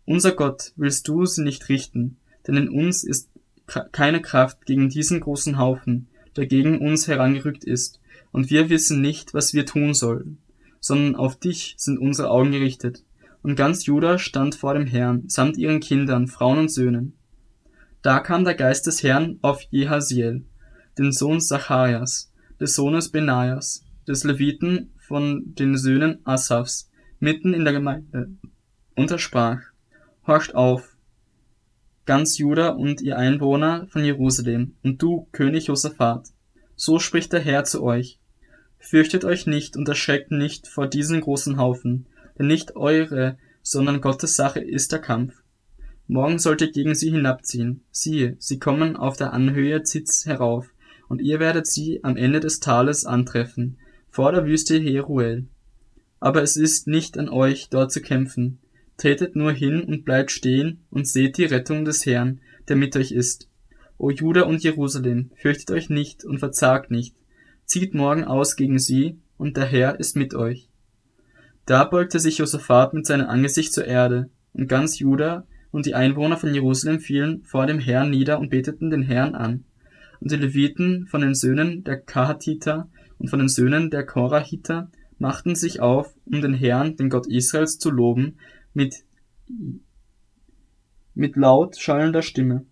Unser 0.05 0.33
Gott, 0.33 0.73
willst 0.75 1.07
du 1.07 1.25
sie 1.25 1.41
nicht 1.41 1.69
richten, 1.69 2.17
denn 2.45 2.55
in 2.55 2.69
uns 2.69 3.03
ist 3.03 3.32
keine 3.65 4.21
Kraft 4.21 4.65
gegen 4.65 4.89
diesen 4.89 5.19
großen 5.19 5.57
Haufen, 5.57 6.07
der 6.35 6.47
gegen 6.47 6.79
uns 6.79 7.07
herangerückt 7.07 7.63
ist, 7.63 7.99
und 8.31 8.49
wir 8.49 8.69
wissen 8.69 9.01
nicht, 9.01 9.33
was 9.33 9.53
wir 9.53 9.65
tun 9.65 9.93
sollen, 9.93 10.39
sondern 10.79 11.15
auf 11.15 11.39
dich 11.39 11.75
sind 11.77 11.99
unsere 11.99 12.29
Augen 12.29 12.51
gerichtet. 12.51 13.03
Und 13.43 13.55
ganz 13.55 13.85
Juda 13.85 14.17
stand 14.17 14.55
vor 14.55 14.73
dem 14.73 14.87
Herrn, 14.87 15.23
samt 15.27 15.57
ihren 15.57 15.79
Kindern, 15.79 16.27
Frauen 16.27 16.57
und 16.59 16.71
Söhnen. 16.71 17.13
Da 18.01 18.19
kam 18.19 18.43
der 18.43 18.55
Geist 18.55 18.87
des 18.87 19.03
Herrn 19.03 19.37
auf 19.41 19.61
Jehasiel, 19.69 20.45
den 20.97 21.11
Sohn 21.11 21.39
Zacharias, 21.39 22.33
des 22.59 22.75
Sohnes 22.75 23.09
Benaias, 23.09 23.85
des 24.07 24.23
Leviten 24.23 24.91
von 24.97 25.53
den 25.55 25.77
Söhnen 25.77 26.19
Asafs, 26.25 26.89
mitten 27.19 27.53
in 27.53 27.63
der 27.63 27.73
Gemeinde, 27.73 28.31
und 28.95 29.11
er 29.11 29.19
sprach, 29.19 29.59
Horcht 30.25 30.55
auf, 30.55 30.92
ganz 32.05 32.37
Juda 32.37 32.69
und 32.69 33.01
ihr 33.01 33.17
Einwohner 33.17 33.87
von 33.89 34.03
Jerusalem, 34.03 34.75
und 34.83 35.01
du, 35.01 35.27
König 35.31 35.67
Josaphat, 35.67 36.29
so 36.75 36.99
spricht 36.99 37.33
der 37.33 37.39
Herr 37.39 37.63
zu 37.63 37.83
euch. 37.83 38.19
Fürchtet 38.79 39.23
euch 39.23 39.47
nicht 39.47 39.77
und 39.77 39.87
erschreckt 39.87 40.31
nicht 40.31 40.67
vor 40.67 40.87
diesen 40.87 41.21
großen 41.21 41.57
Haufen, 41.57 42.07
denn 42.37 42.47
nicht 42.47 42.75
eure, 42.75 43.37
sondern 43.61 44.01
Gottes 44.01 44.35
Sache 44.35 44.59
ist 44.59 44.91
der 44.91 44.99
Kampf. 44.99 45.43
Morgen 46.07 46.37
sollt 46.37 46.61
ihr 46.61 46.71
gegen 46.71 46.95
sie 46.95 47.11
hinabziehen. 47.11 47.81
Siehe, 47.91 48.35
sie 48.39 48.59
kommen 48.59 48.97
auf 48.97 49.15
der 49.15 49.31
Anhöhe 49.31 49.83
Zitz 49.83 50.25
herauf, 50.25 50.67
und 51.07 51.21
ihr 51.21 51.39
werdet 51.39 51.67
sie 51.67 52.03
am 52.03 52.17
Ende 52.17 52.39
des 52.39 52.59
Tales 52.59 53.05
antreffen, 53.05 53.77
vor 54.09 54.31
der 54.31 54.45
Wüste 54.45 54.77
Jeruel. 54.77 55.47
Aber 56.19 56.41
es 56.41 56.57
ist 56.57 56.87
nicht 56.87 57.17
an 57.17 57.29
euch, 57.29 57.69
dort 57.69 57.91
zu 57.91 58.01
kämpfen. 58.01 58.59
Tretet 58.97 59.35
nur 59.35 59.51
hin 59.51 59.81
und 59.81 60.05
bleibt 60.05 60.31
stehen 60.31 60.85
und 60.89 61.07
seht 61.07 61.37
die 61.37 61.45
Rettung 61.45 61.85
des 61.85 62.05
Herrn, 62.05 62.41
der 62.67 62.75
mit 62.75 62.95
euch 62.95 63.11
ist. 63.11 63.49
O 63.97 64.09
Juda 64.09 64.43
und 64.43 64.63
Jerusalem, 64.63 65.31
fürchtet 65.35 65.71
euch 65.71 65.89
nicht 65.89 66.25
und 66.25 66.39
verzagt 66.39 66.91
nicht. 66.91 67.15
Zieht 67.65 67.93
morgen 67.93 68.23
aus 68.23 68.55
gegen 68.55 68.79
sie, 68.79 69.19
und 69.37 69.57
der 69.57 69.65
Herr 69.65 69.99
ist 69.99 70.15
mit 70.15 70.33
euch. 70.33 70.69
Da 71.65 71.85
beugte 71.85 72.19
sich 72.19 72.37
Josaphat 72.37 72.93
mit 72.93 73.05
seinem 73.05 73.27
Angesicht 73.27 73.73
zur 73.73 73.85
Erde, 73.85 74.29
und 74.53 74.67
ganz 74.67 74.99
Juda 74.99 75.47
und 75.71 75.85
die 75.85 75.95
Einwohner 75.95 76.37
von 76.37 76.53
Jerusalem 76.53 76.99
fielen 76.99 77.43
vor 77.43 77.65
dem 77.65 77.79
Herrn 77.79 78.11
nieder 78.11 78.39
und 78.39 78.49
beteten 78.49 78.89
den 78.89 79.01
Herrn 79.01 79.33
an. 79.33 79.65
Und 80.19 80.31
die 80.31 80.35
Leviten 80.35 81.07
von 81.07 81.21
den 81.21 81.33
Söhnen 81.33 81.83
der 81.83 81.99
Kahatiter 81.99 82.89
und 83.17 83.29
von 83.29 83.39
den 83.39 83.49
Söhnen 83.49 83.89
der 83.89 84.05
Korahiter 84.05 84.91
machten 85.17 85.55
sich 85.55 85.79
auf, 85.79 86.13
um 86.25 86.41
den 86.41 86.53
Herrn, 86.53 86.95
den 86.95 87.09
Gott 87.09 87.27
Israels, 87.27 87.79
zu 87.79 87.89
loben, 87.89 88.37
mit, 88.73 89.03
mit 91.13 91.35
laut 91.35 91.77
schallender 91.77 92.21
Stimme. 92.21 92.65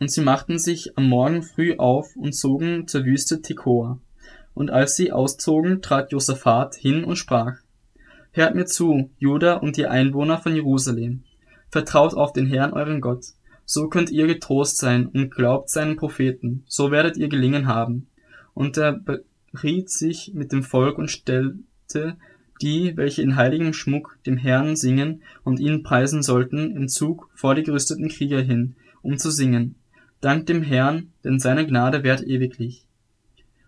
Und 0.00 0.10
sie 0.10 0.22
machten 0.22 0.58
sich 0.58 0.98
am 0.98 1.08
Morgen 1.08 1.42
früh 1.42 1.76
auf 1.76 2.16
und 2.16 2.34
zogen 2.34 2.88
zur 2.88 3.04
Wüste 3.04 3.42
Tekoa. 3.42 4.00
Und 4.52 4.70
als 4.70 4.96
sie 4.96 5.12
auszogen, 5.12 5.82
trat 5.82 6.12
Josaphat 6.12 6.74
hin 6.74 7.04
und 7.04 7.16
sprach, 7.16 7.58
Hört 8.32 8.56
mir 8.56 8.66
zu, 8.66 9.10
Juda 9.18 9.54
und 9.54 9.78
ihr 9.78 9.92
Einwohner 9.92 10.38
von 10.38 10.56
Jerusalem. 10.56 11.22
Vertraut 11.70 12.14
auf 12.14 12.32
den 12.32 12.46
Herrn 12.46 12.72
euren 12.72 13.00
Gott. 13.00 13.26
So 13.64 13.88
könnt 13.88 14.10
ihr 14.10 14.26
getrost 14.26 14.78
sein 14.78 15.06
und 15.06 15.32
glaubt 15.32 15.70
seinen 15.70 15.96
Propheten. 15.96 16.64
So 16.66 16.90
werdet 16.90 17.16
ihr 17.16 17.28
gelingen 17.28 17.68
haben. 17.68 18.08
Und 18.52 18.76
er 18.76 19.00
beriet 19.52 19.88
sich 19.88 20.32
mit 20.34 20.50
dem 20.50 20.64
Volk 20.64 20.98
und 20.98 21.12
stellte 21.12 22.16
die, 22.60 22.96
welche 22.96 23.22
in 23.22 23.36
heiligem 23.36 23.72
Schmuck 23.72 24.18
dem 24.26 24.36
Herrn 24.36 24.76
singen 24.76 25.22
und 25.42 25.60
ihn 25.60 25.82
preisen 25.82 26.22
sollten, 26.22 26.74
im 26.76 26.88
Zug 26.88 27.30
vor 27.34 27.54
die 27.54 27.62
gerüsteten 27.62 28.08
Krieger 28.08 28.40
hin, 28.40 28.76
um 29.02 29.18
zu 29.18 29.30
singen. 29.30 29.76
Dank 30.20 30.46
dem 30.46 30.62
Herrn, 30.62 31.12
denn 31.22 31.38
seine 31.38 31.66
Gnade 31.66 32.02
währt 32.02 32.22
ewiglich. 32.22 32.86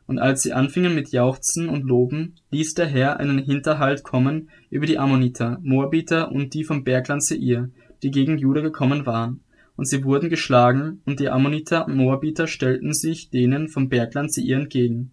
Und 0.06 0.18
als 0.18 0.42
sie 0.42 0.52
anfingen 0.52 0.94
mit 0.94 1.10
Jauchzen 1.10 1.68
und 1.68 1.84
Loben, 1.84 2.36
ließ 2.50 2.74
der 2.74 2.86
Herr 2.86 3.18
einen 3.18 3.38
Hinterhalt 3.38 4.04
kommen 4.04 4.50
über 4.70 4.86
die 4.86 4.98
Ammoniter, 4.98 5.58
Moabiter 5.62 6.30
und 6.30 6.54
die 6.54 6.64
vom 6.64 6.84
Bergland 6.84 7.24
Seir, 7.24 7.68
die 8.02 8.10
gegen 8.10 8.38
Juda 8.38 8.60
gekommen 8.60 9.04
waren. 9.04 9.40
Und 9.74 9.86
sie 9.86 10.04
wurden 10.04 10.30
geschlagen, 10.30 11.02
und 11.04 11.20
die 11.20 11.28
Ammoniter 11.28 11.86
und 11.86 11.96
Moabiter 11.96 12.46
stellten 12.46 12.94
sich 12.94 13.30
denen 13.30 13.68
vom 13.68 13.88
Bergland 13.88 14.32
Seir 14.32 14.58
entgegen, 14.58 15.10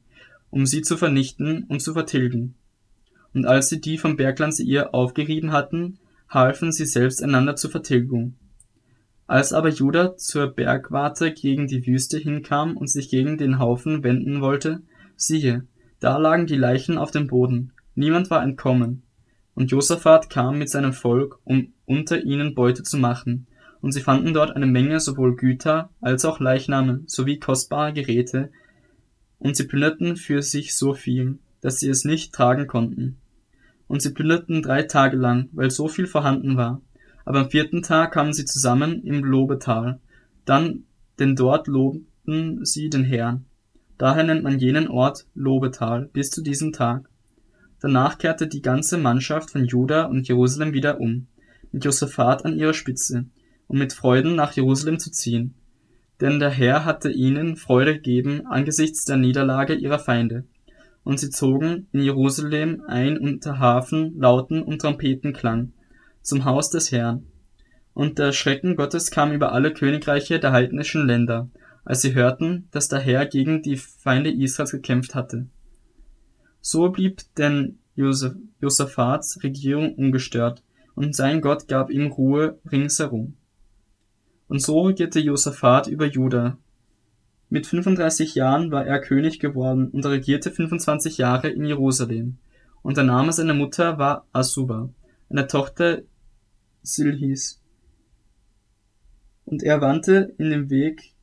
um 0.52 0.66
sie 0.66 0.82
zu 0.82 0.96
vernichten 0.96 1.64
und 1.68 1.82
zu 1.82 1.94
vertilgen. 1.94 2.56
Und 3.34 3.46
als 3.46 3.70
sie 3.70 3.82
die 3.82 3.98
vom 3.98 4.16
Bergland 4.16 4.56
Seir 4.56 4.94
aufgerieben 4.94 5.52
hatten, 5.52 6.00
halfen 6.30 6.72
sie 6.72 6.86
selbst 6.86 7.24
einander 7.24 7.56
zur 7.56 7.72
Vertilgung. 7.72 8.36
Als 9.28 9.54
aber 9.54 9.70
Juda 9.70 10.18
zur 10.18 10.48
Bergwarte 10.48 11.32
gegen 11.32 11.68
die 11.68 11.86
Wüste 11.88 12.18
hinkam 12.18 12.76
und 12.76 12.88
sich 12.88 13.10
gegen 13.10 13.38
den 13.38 13.58
Haufen 13.58 14.04
wenden 14.04 14.42
wollte, 14.42 14.82
siehe, 15.16 15.66
da 16.00 16.18
lagen 16.18 16.48
die 16.48 16.58
Leichen 16.58 16.98
auf 16.98 17.12
dem 17.12 17.28
Boden, 17.28 17.72
niemand 17.96 18.30
war 18.30 18.44
entkommen. 18.44 19.04
Und 19.56 19.72
Josaphat 19.72 20.30
kam 20.30 20.58
mit 20.58 20.70
seinem 20.70 20.94
Volk, 20.94 21.40
um 21.46 21.74
unter 21.86 22.24
ihnen 22.24 22.56
Beute 22.56 22.84
zu 22.84 22.98
machen, 22.98 23.48
und 23.82 23.92
sie 23.92 24.02
fanden 24.02 24.34
dort 24.34 24.56
eine 24.56 24.66
Menge 24.66 25.00
sowohl 25.00 25.36
Güter 25.36 25.90
als 26.02 26.26
auch 26.26 26.40
Leichname 26.40 27.04
sowie 27.06 27.40
kostbare 27.40 27.94
Geräte, 27.94 28.52
und 29.40 29.56
sie 29.56 29.68
plünderten 29.68 30.16
für 30.16 30.42
sich 30.42 30.76
so 30.76 30.94
viel, 30.94 31.38
dass 31.62 31.80
sie 31.80 31.90
es 31.90 32.06
nicht 32.06 32.34
tragen 32.34 32.68
konnten. 32.68 33.18
Und 33.94 34.02
sie 34.02 34.12
plünderten 34.12 34.64
drei 34.64 34.82
Tage 34.82 35.16
lang, 35.16 35.50
weil 35.52 35.70
so 35.70 35.88
viel 35.88 36.08
vorhanden 36.08 36.58
war, 36.58 36.82
aber 37.26 37.42
am 37.42 37.52
vierten 37.52 37.84
Tag 37.84 38.14
kamen 38.14 38.34
sie 38.34 38.44
zusammen 38.44 39.04
im 39.04 39.24
Lobetal. 39.24 40.00
Dann, 40.46 40.86
denn 41.20 41.36
dort 41.36 41.68
lobten 41.68 42.66
sie 42.66 42.90
den 42.90 43.04
Herrn. 43.04 43.46
Daher 44.00 44.24
nennt 44.24 44.42
man 44.42 44.58
jenen 44.58 44.88
Ort 44.88 45.28
Lobetal 45.36 46.10
bis 46.12 46.32
zu 46.32 46.42
diesem 46.42 46.74
Tag. 46.74 47.08
Danach 47.82 48.18
kehrte 48.18 48.48
die 48.48 48.64
ganze 48.64 48.98
Mannschaft 48.98 49.52
von 49.52 49.66
Juda 49.66 50.06
und 50.06 50.28
Jerusalem 50.28 50.74
wieder 50.74 51.00
um, 51.00 51.28
mit 51.72 51.86
Josaphat 51.86 52.46
an 52.46 52.58
ihrer 52.58 52.74
Spitze, 52.74 53.26
um 53.68 53.78
mit 53.78 53.94
Freuden 53.94 54.36
nach 54.36 54.54
Jerusalem 54.54 54.98
zu 54.98 55.12
ziehen. 55.12 55.54
Denn 56.20 56.40
der 56.40 56.50
Herr 56.50 56.84
hatte 56.84 57.12
ihnen 57.12 57.58
Freude 57.58 57.94
gegeben 57.94 58.48
angesichts 58.48 59.06
der 59.06 59.18
Niederlage 59.18 59.76
ihrer 59.76 60.00
Feinde. 60.00 60.46
Und 61.04 61.20
sie 61.20 61.30
zogen 61.30 61.88
in 61.92 62.02
Jerusalem 62.02 62.84
ein 62.88 63.18
unter 63.18 63.60
Hafen, 63.60 64.18
Lauten 64.18 64.64
und 64.64 64.80
Trompetenklang 64.82 65.74
zum 66.22 66.46
Haus 66.46 66.70
des 66.70 66.92
Herrn. 66.92 67.26
Und 67.94 68.18
der 68.20 68.32
Schrecken 68.32 68.76
Gottes 68.76 69.12
kam 69.12 69.32
über 69.34 69.52
alle 69.52 69.74
Königreiche 69.74 70.40
der 70.40 70.52
heidnischen 70.52 71.06
Länder, 71.06 71.50
als 71.86 72.02
sie 72.02 72.16
hörten, 72.16 72.68
dass 72.72 72.88
der 72.88 73.00
Herr 73.00 73.26
gegen 73.26 73.62
die 73.62 73.76
Feinde 73.76 74.32
Israels 74.32 74.72
gekämpft 74.72 75.14
hatte. 75.16 75.48
So 76.62 76.90
blieb 76.90 77.22
denn 77.38 77.78
Josaphats 77.96 79.44
Regierung 79.44 79.94
ungestört, 79.96 80.64
und 80.96 81.16
sein 81.16 81.42
Gott 81.42 81.68
gab 81.68 81.90
ihm 81.90 82.08
Ruhe 82.08 82.60
ringsherum. 82.72 83.36
Und 84.48 84.62
so 84.62 84.82
regierte 84.82 85.20
Josaphat 85.20 85.88
über 85.88 86.06
Juda. 86.06 86.58
Mit 87.54 87.68
35 87.68 88.34
Jahren 88.34 88.72
war 88.72 88.88
er 88.88 89.00
König 89.00 89.38
geworden 89.38 89.90
und 89.90 90.04
regierte 90.08 90.50
25 90.50 91.20
Jahre 91.20 91.50
in 91.50 91.68
Jerusalem. 91.68 92.40
Und 92.82 92.98
der 92.98 93.04
Name 93.04 93.32
seiner 93.32 93.54
Mutter 93.54 94.00
war 94.00 94.26
Asuba, 94.34 94.90
eine 95.30 95.46
Tochter 95.46 96.02
Silhis. 96.82 97.62
Und 99.46 99.62
er 99.62 99.82
wandte 99.82 100.34
in 100.40 100.50
dem 100.50 100.72
Weg 100.72 101.14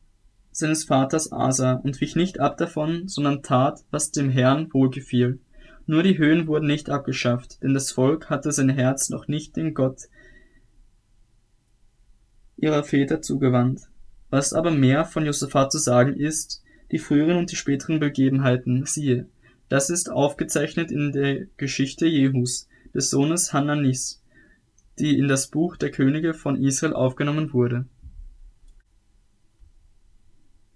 seines 0.53 0.85
Vaters 0.85 1.33
Asa 1.33 1.73
und 1.73 2.01
wich 2.01 2.15
nicht 2.15 2.39
ab 2.39 2.59
davon, 2.59 3.09
sondern 3.09 3.43
tat, 3.43 3.81
was 3.91 4.13
dem 4.13 4.31
Herrn 4.31 4.73
wohlgefiel. 4.73 5.41
Nur 5.87 6.05
die 6.05 6.17
Höhen 6.17 6.47
wurden 6.47 6.69
nicht 6.69 6.91
abgeschafft, 6.91 7.61
denn 7.65 7.75
das 7.75 7.91
Volk 7.91 8.31
hatte 8.31 8.53
sein 8.53 8.69
Herz 8.69 9.11
noch 9.11 9.27
nicht 9.27 9.57
dem 9.57 9.75
Gott 9.75 10.03
ihrer 12.57 12.85
Väter 12.85 13.21
zugewandt. 13.21 13.90
Was 14.31 14.53
aber 14.53 14.71
mehr 14.71 15.05
von 15.05 15.27
Josaphat 15.27 15.73
zu 15.73 15.79
sagen 15.79 16.15
ist, 16.15 16.63
die 16.93 16.99
früheren 16.99 17.37
und 17.37 17.51
die 17.51 17.57
späteren 17.57 18.01
Begebenheiten, 18.01 18.87
siehe, 18.87 19.29
das 19.69 19.91
ist 19.91 20.11
aufgezeichnet 20.11 20.91
in 20.91 21.13
der 21.13 21.47
Geschichte 21.57 22.07
Jehus, 22.07 22.69
des 22.95 23.11
Sohnes 23.11 23.53
Hananis, 23.53 24.23
die 24.99 25.19
in 25.19 25.29
das 25.29 25.49
Buch 25.49 25.77
der 25.77 25.91
Könige 25.91 26.35
von 26.35 26.61
Israel 26.63 26.95
aufgenommen 26.95 27.53
wurde. 27.53 27.87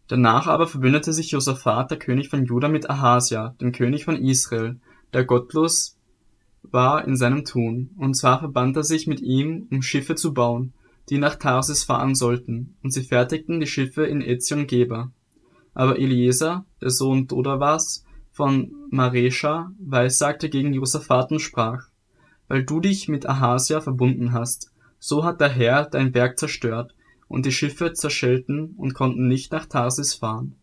Danach 0.06 0.46
aber 0.46 0.66
verbündete 0.66 1.12
sich 1.12 1.30
Josaphat, 1.30 1.90
der 1.90 1.98
König 1.98 2.28
von 2.28 2.44
Juda, 2.44 2.68
mit 2.68 2.88
Ahasia, 2.90 3.56
dem 3.60 3.72
König 3.72 4.04
von 4.04 4.16
Israel, 4.16 4.76
der 5.12 5.24
gottlos 5.24 5.96
war 6.62 7.06
in 7.06 7.16
seinem 7.16 7.44
Tun, 7.44 7.90
und 7.98 8.14
zwar 8.14 8.38
verband 8.38 8.76
er 8.76 8.84
sich 8.84 9.06
mit 9.06 9.20
ihm, 9.20 9.66
um 9.70 9.82
Schiffe 9.82 10.14
zu 10.14 10.34
bauen, 10.34 10.72
die 11.10 11.18
nach 11.18 11.36
Tarsis 11.36 11.84
fahren 11.84 12.14
sollten, 12.14 12.76
und 12.82 12.92
sie 12.92 13.02
fertigten 13.02 13.60
die 13.60 13.66
Schiffe 13.66 14.04
in 14.04 14.20
Ezion 14.20 14.66
Geber. 14.66 15.12
Aber 15.74 15.98
Eliezer, 15.98 16.64
der 16.80 16.90
Sohn 16.90 17.26
Dodawas, 17.26 18.04
von 18.30 18.72
Marescha 18.90 19.72
weissagte 19.78 20.48
gegen 20.48 20.72
Josaphat 20.72 21.30
und 21.30 21.40
sprach, 21.40 21.88
weil 22.48 22.64
du 22.64 22.80
dich 22.80 23.08
mit 23.08 23.26
Ahasia 23.26 23.80
verbunden 23.80 24.32
hast, 24.32 24.72
so 24.98 25.24
hat 25.24 25.40
der 25.40 25.50
Herr 25.50 25.84
dein 25.84 26.14
Werk 26.14 26.38
zerstört, 26.38 26.94
und 27.28 27.46
die 27.46 27.52
Schiffe 27.52 27.92
zerschellten 27.92 28.74
und 28.76 28.94
konnten 28.94 29.28
nicht 29.28 29.52
nach 29.52 29.66
Tarsis 29.66 30.14
fahren. 30.14 30.56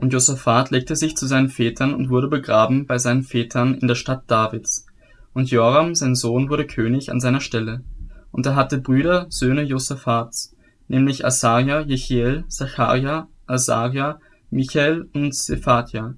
Und 0.00 0.14
Josaphat 0.14 0.70
legte 0.70 0.96
sich 0.96 1.14
zu 1.14 1.26
seinen 1.26 1.50
Vätern 1.50 1.92
und 1.92 2.08
wurde 2.08 2.28
begraben 2.28 2.86
bei 2.86 2.96
seinen 2.96 3.22
Vätern 3.22 3.74
in 3.74 3.86
der 3.86 3.96
Stadt 3.96 4.22
Davids. 4.28 4.86
Und 5.34 5.50
Joram, 5.50 5.94
sein 5.94 6.14
Sohn, 6.14 6.48
wurde 6.48 6.66
König 6.66 7.10
an 7.10 7.20
seiner 7.20 7.40
Stelle. 7.40 7.84
Und 8.30 8.46
er 8.46 8.56
hatte 8.56 8.78
Brüder, 8.78 9.26
Söhne 9.28 9.60
Josaphats, 9.60 10.56
nämlich 10.88 11.26
Asaria, 11.26 11.82
Jechiel, 11.82 12.44
Zacharia, 12.48 13.28
Asaria, 13.46 14.20
Michael 14.48 15.10
und 15.12 15.34
Sephatia. 15.34 16.14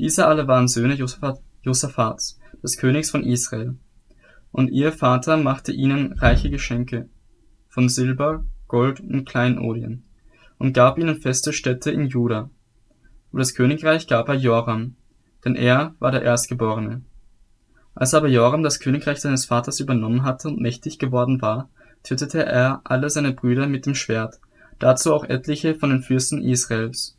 Diese 0.00 0.26
alle 0.26 0.48
waren 0.48 0.66
Söhne 0.66 0.94
Josaphats, 0.94 2.40
des 2.64 2.78
Königs 2.78 3.12
von 3.12 3.22
Israel. 3.22 3.76
Und 4.50 4.72
ihr 4.72 4.90
Vater 4.90 5.36
machte 5.36 5.70
ihnen 5.70 6.14
reiche 6.14 6.50
Geschenke 6.50 7.08
von 7.68 7.88
Silber, 7.88 8.44
Gold 8.66 8.98
und 8.98 9.24
Kleinodien 9.24 10.02
und 10.58 10.72
gab 10.72 10.98
ihnen 10.98 11.20
feste 11.20 11.52
Städte 11.52 11.92
in 11.92 12.08
Juda. 12.08 12.50
Über 13.32 13.40
das 13.40 13.54
Königreich 13.54 14.06
gab 14.06 14.28
er 14.28 14.34
Joram, 14.34 14.96
denn 15.44 15.54
er 15.54 15.94
war 15.98 16.10
der 16.10 16.22
Erstgeborene. 16.22 17.02
Als 17.94 18.14
aber 18.14 18.28
Joram 18.28 18.62
das 18.62 18.80
Königreich 18.80 19.20
seines 19.20 19.44
Vaters 19.44 19.80
übernommen 19.80 20.24
hatte 20.24 20.48
und 20.48 20.60
mächtig 20.60 20.98
geworden 20.98 21.40
war, 21.42 21.68
tötete 22.02 22.44
er 22.44 22.80
alle 22.84 23.10
seine 23.10 23.32
Brüder 23.32 23.66
mit 23.66 23.86
dem 23.86 23.94
Schwert, 23.94 24.40
dazu 24.78 25.12
auch 25.14 25.24
etliche 25.24 25.74
von 25.74 25.90
den 25.90 26.02
Fürsten 26.02 26.42
Israels. 26.42 27.16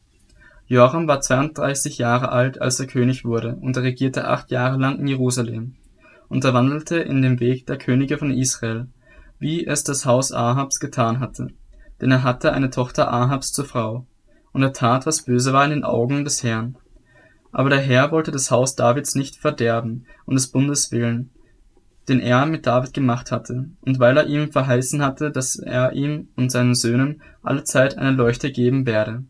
Joram 0.68 1.08
war 1.08 1.22
32 1.22 1.98
Jahre 1.98 2.32
alt, 2.32 2.62
als 2.62 2.80
er 2.80 2.88
König 2.88 3.26
wurde, 3.26 3.56
und 3.56 3.76
er 3.78 3.84
regierte 3.84 4.28
acht 4.28 4.52
Jahre 4.52 4.78
lang 4.78 5.00
in 5.00 5.08
Jerusalem. 5.08 5.76
Und 6.30 6.46
er 6.46 6.54
wandelte 6.54 6.98
in 6.98 7.22
dem 7.22 7.40
Weg 7.42 7.68
der 7.68 7.78
Könige 7.78 8.18
von 8.18 8.32
Israel, 8.32 8.88
wie 9.38 9.66
es 9.66 9.84
das 9.84 10.06
Haus 10.06 10.32
Ahabs 10.32 10.80
getan 10.80 11.20
hatte. 11.20 11.48
Denn 12.00 12.12
er 12.12 12.24
hatte 12.24 12.54
eine 12.54 12.70
Tochter 12.70 13.12
Ahabs 13.12 13.52
zur 13.52 13.66
Frau. 13.66 14.06
Und 14.54 14.64
er 14.64 14.74
tat, 14.74 15.06
was 15.06 15.24
böse 15.24 15.54
war 15.54 15.64
in 15.66 15.72
den 15.72 15.84
Augen 15.84 16.24
des 16.24 16.44
Herrn. 16.44 16.78
Aber 17.52 17.70
der 17.70 17.80
Herr 17.80 18.12
wollte 18.12 18.32
das 18.32 18.52
Haus 18.52 18.76
Davids 18.76 19.16
nicht 19.16 19.36
verderben, 19.36 20.06
um 20.26 20.36
des 20.36 20.48
Bundes 20.48 20.92
willen, 20.92 21.32
den 22.08 22.20
er 22.20 22.46
mit 22.46 22.66
David 22.66 22.94
gemacht 22.94 23.32
hatte, 23.32 23.70
und 23.82 24.00
weil 24.00 24.18
er 24.18 24.28
ihm 24.28 24.52
verheißen 24.52 25.04
hatte, 25.04 25.32
dass 25.32 25.58
er 25.58 25.94
ihm 25.94 26.30
und 26.36 26.52
seinen 26.52 26.76
Söhnen 26.76 27.22
allezeit 27.44 27.98
eine 27.98 28.12
Leuchte 28.12 28.52
geben 28.52 28.86
werde. 28.86 29.24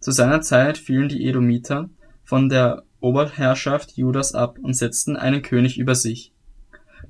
Zu 0.00 0.12
seiner 0.12 0.40
Zeit 0.40 0.78
fielen 0.78 1.08
die 1.08 1.26
Edomiter 1.26 1.90
von 2.24 2.48
der 2.48 2.84
Oberherrschaft 3.00 3.96
Judas 3.96 4.34
ab 4.34 4.58
und 4.60 4.74
setzten 4.74 5.16
einen 5.16 5.42
König 5.42 5.78
über 5.78 5.94
sich. 5.94 6.32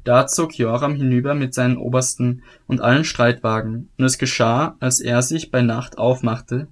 Da 0.04 0.26
zog 0.26 0.56
Joram 0.56 0.94
hinüber 0.94 1.34
mit 1.34 1.54
seinen 1.54 1.78
Obersten 1.78 2.42
und 2.66 2.80
allen 2.80 3.04
Streitwagen, 3.04 3.90
und 3.98 4.04
es 4.04 4.18
geschah, 4.18 4.76
als 4.80 5.00
er 5.00 5.22
sich 5.22 5.50
bei 5.50 5.62
Nacht 5.62 5.98
aufmachte, 5.98 6.68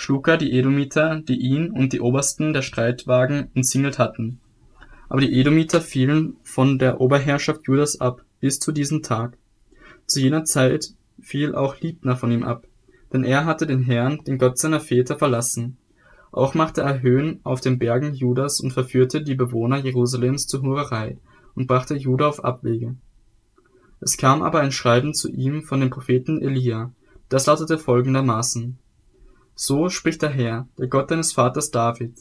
schlug 0.00 0.28
er 0.28 0.36
die 0.36 0.56
Edomiter, 0.56 1.20
die 1.26 1.40
ihn 1.40 1.72
und 1.72 1.92
die 1.92 2.00
Obersten 2.00 2.52
der 2.52 2.62
Streitwagen 2.62 3.50
umzingelt 3.56 3.98
hatten. 3.98 4.38
Aber 5.08 5.20
die 5.20 5.40
Edomiter 5.40 5.80
fielen 5.80 6.36
von 6.44 6.78
der 6.78 7.00
Oberherrschaft 7.00 7.66
Judas 7.66 8.00
ab, 8.00 8.22
bis 8.38 8.60
zu 8.60 8.70
diesem 8.70 9.02
Tag. 9.02 9.36
Zu 10.06 10.20
jener 10.20 10.44
Zeit 10.44 10.94
fiel 11.20 11.52
auch 11.52 11.80
Liebner 11.80 12.14
von 12.14 12.30
ihm 12.30 12.44
ab, 12.44 12.64
denn 13.12 13.24
er 13.24 13.44
hatte 13.44 13.66
den 13.66 13.82
Herrn, 13.82 14.22
den 14.24 14.38
Gott 14.38 14.56
seiner 14.56 14.78
Väter, 14.78 15.18
verlassen. 15.18 15.78
Auch 16.30 16.54
machte 16.54 16.82
er 16.82 17.02
Höhen 17.02 17.40
auf 17.42 17.60
den 17.60 17.80
Bergen 17.80 18.14
Judas 18.14 18.60
und 18.60 18.72
verführte 18.72 19.22
die 19.22 19.34
Bewohner 19.34 19.78
Jerusalems 19.78 20.46
zur 20.46 20.62
Hurerei 20.62 21.18
und 21.56 21.66
brachte 21.66 21.96
Juda 21.96 22.28
auf 22.28 22.44
Abwege. 22.44 22.94
Es 24.00 24.16
kam 24.16 24.42
aber 24.42 24.60
ein 24.60 24.70
Schreiben 24.70 25.12
zu 25.12 25.28
ihm 25.28 25.64
von 25.64 25.80
dem 25.80 25.90
Propheten 25.90 26.40
Elia, 26.40 26.92
das 27.28 27.46
lautete 27.46 27.78
folgendermaßen 27.78 28.78
so 29.60 29.88
spricht 29.88 30.22
der 30.22 30.30
Herr, 30.30 30.68
der 30.78 30.86
Gott 30.86 31.10
deines 31.10 31.32
Vaters 31.32 31.72
David, 31.72 32.14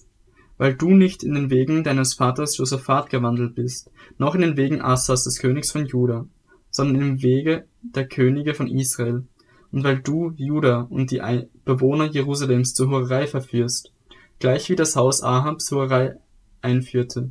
weil 0.58 0.74
du 0.74 0.90
nicht 0.90 1.22
in 1.22 1.36
den 1.36 1.52
Wegen 1.52 1.84
deines 1.84 2.16
Vaters 2.16 2.58
Josaphat 2.58 3.12
gewandelt 3.12 3.54
bist, 3.54 3.92
noch 4.18 4.34
in 4.34 4.42
den 4.42 4.58
Wegen 4.58 4.82
Assas 4.82 5.24
des 5.24 5.38
Königs 5.38 5.72
von 5.72 5.86
Juda, 5.86 6.26
sondern 6.72 7.00
im 7.00 7.22
Wege 7.22 7.66
der 7.84 8.08
Könige 8.08 8.56
von 8.56 8.68
Israel, 8.68 9.24
und 9.72 9.84
weil 9.84 10.00
du 10.00 10.32
Juda 10.36 10.88
und 10.90 11.12
die 11.12 11.22
Bewohner 11.64 12.06
Jerusalems 12.06 12.74
zur 12.74 12.90
Hurerei 12.90 13.28
verführst, 13.28 13.94
gleich 14.40 14.68
wie 14.72 14.76
das 14.76 14.96
Haus 14.96 15.22
Ahabs 15.22 15.70
Hurerei 15.70 16.16
einführte, 16.64 17.30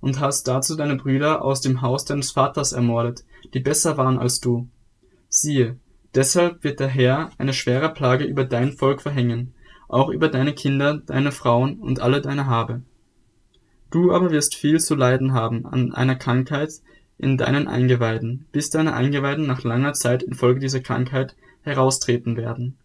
und 0.00 0.20
hast 0.20 0.46
dazu 0.46 0.76
deine 0.76 0.96
Brüder 0.96 1.42
aus 1.42 1.62
dem 1.62 1.80
Haus 1.80 2.04
deines 2.04 2.32
Vaters 2.32 2.72
ermordet, 2.72 3.24
die 3.54 3.60
besser 3.60 3.96
waren 3.96 4.18
als 4.18 4.40
du. 4.40 4.68
Siehe, 5.30 5.78
Deshalb 6.14 6.64
wird 6.64 6.80
der 6.80 6.88
Herr 6.88 7.30
eine 7.38 7.52
schwere 7.52 7.92
Plage 7.92 8.24
über 8.24 8.44
dein 8.44 8.72
Volk 8.72 9.02
verhängen, 9.02 9.52
auch 9.88 10.08
über 10.08 10.28
deine 10.28 10.54
Kinder, 10.54 10.98
deine 10.98 11.32
Frauen 11.32 11.78
und 11.78 12.00
alle 12.00 12.22
deine 12.22 12.46
Habe. 12.46 12.82
Du 13.90 14.12
aber 14.12 14.30
wirst 14.30 14.54
viel 14.54 14.80
zu 14.80 14.94
leiden 14.94 15.32
haben 15.32 15.66
an 15.66 15.94
einer 15.94 16.16
Krankheit 16.16 16.72
in 17.18 17.36
deinen 17.36 17.68
Eingeweiden, 17.68 18.46
bis 18.52 18.70
deine 18.70 18.94
Eingeweiden 18.94 19.46
nach 19.46 19.64
langer 19.64 19.92
Zeit 19.92 20.22
infolge 20.22 20.60
dieser 20.60 20.80
Krankheit 20.80 21.36
heraustreten 21.62 22.36
werden. 22.36 22.78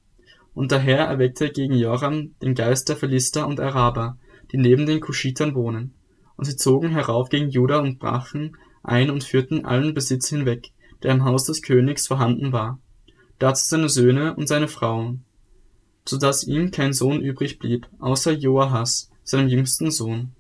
Und 0.53 0.71
der 0.71 0.79
Herr 0.79 1.05
erweckte 1.05 1.49
gegen 1.49 1.73
Joram 1.73 2.35
den 2.41 2.55
Geist 2.55 2.89
der 2.89 2.97
Philister 2.97 3.47
und 3.47 3.59
Araber, 3.59 4.17
die 4.51 4.57
neben 4.57 4.85
den 4.85 4.99
Kuschitern 5.01 5.55
wohnen. 5.55 5.93
Und 6.35 6.45
sie 6.45 6.57
zogen 6.57 6.89
herauf 6.89 7.29
gegen 7.29 7.49
Juda 7.49 7.79
und 7.79 7.99
brachen 7.99 8.57
ein 8.83 9.09
und 9.09 9.23
führten 9.23 9.65
allen 9.65 9.93
Besitz 9.93 10.29
hinweg, 10.29 10.71
der 11.03 11.11
im 11.11 11.23
Haus 11.23 11.45
des 11.45 11.61
Königs 11.61 12.07
vorhanden 12.07 12.51
war 12.51 12.79
dazu 13.39 13.65
seine 13.67 13.89
Söhne 13.89 14.35
und 14.35 14.47
seine 14.47 14.67
Frauen, 14.67 15.23
so 16.05 16.17
dass 16.17 16.43
ihm 16.43 16.71
kein 16.71 16.93
Sohn 16.93 17.21
übrig 17.21 17.59
blieb, 17.59 17.87
außer 17.99 18.31
Joahas, 18.31 19.09
seinem 19.23 19.47
jüngsten 19.47 19.91
Sohn. 19.91 20.33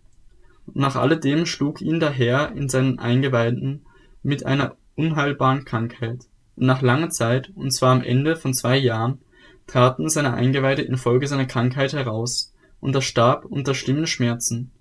Und 0.65 0.77
nach 0.77 0.95
alledem 0.95 1.45
schlug 1.45 1.81
ihn 1.81 1.99
der 1.99 2.11
Herr 2.11 2.51
in 2.53 2.69
seinen 2.69 2.99
Eingeweiden 2.99 3.85
mit 4.21 4.45
einer 4.45 4.75
unheilbaren 4.95 5.65
Krankheit. 5.65 6.19
Und 6.55 6.67
nach 6.67 6.81
langer 6.81 7.09
Zeit, 7.09 7.51
und 7.55 7.71
zwar 7.71 7.91
am 7.91 8.01
Ende 8.01 8.35
von 8.35 8.53
zwei 8.53 8.77
Jahren, 8.77 9.19
traten 9.67 10.09
seine 10.09 10.33
Eingeweide 10.33 10.81
infolge 10.81 11.27
seiner 11.27 11.45
Krankheit 11.45 11.93
heraus, 11.93 12.53
und 12.79 12.93
er 12.95 13.01
starb 13.01 13.45
unter 13.45 13.73
schlimmen 13.73 14.07
Schmerzen. 14.07 14.71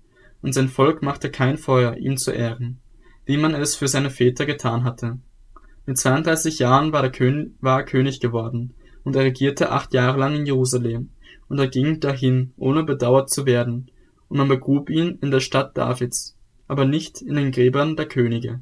Und 0.41 0.53
sein 0.53 0.67
Volk 0.67 1.01
machte 1.01 1.31
kein 1.31 1.57
Feuer, 1.57 1.95
ihm 1.95 2.17
zu 2.17 2.31
ehren, 2.31 2.79
wie 3.25 3.37
man 3.37 3.53
es 3.53 3.77
für 3.77 3.87
seine 3.87 4.09
Väter 4.09 4.45
getan 4.45 4.83
hatte. 4.83 5.19
Mit 5.85 5.97
32 5.97 6.59
Jahren 6.59 6.93
war 6.93 7.03
er 7.03 7.83
König 7.83 8.19
geworden, 8.19 8.73
und 9.03 9.15
er 9.15 9.23
regierte 9.23 9.71
acht 9.71 9.93
Jahre 9.93 10.19
lang 10.19 10.35
in 10.35 10.45
Jerusalem. 10.45 11.09
Und 11.49 11.59
er 11.59 11.67
ging 11.67 11.99
dahin, 11.99 12.53
ohne 12.57 12.83
bedauert 12.83 13.29
zu 13.29 13.45
werden, 13.45 13.91
und 14.29 14.37
man 14.37 14.47
begrub 14.47 14.89
ihn 14.89 15.19
in 15.21 15.29
der 15.29 15.41
Stadt 15.41 15.77
Davids, 15.77 16.37
aber 16.67 16.85
nicht 16.85 17.21
in 17.21 17.35
den 17.35 17.51
Gräbern 17.51 17.95
der 17.95 18.07
Könige 18.07 18.61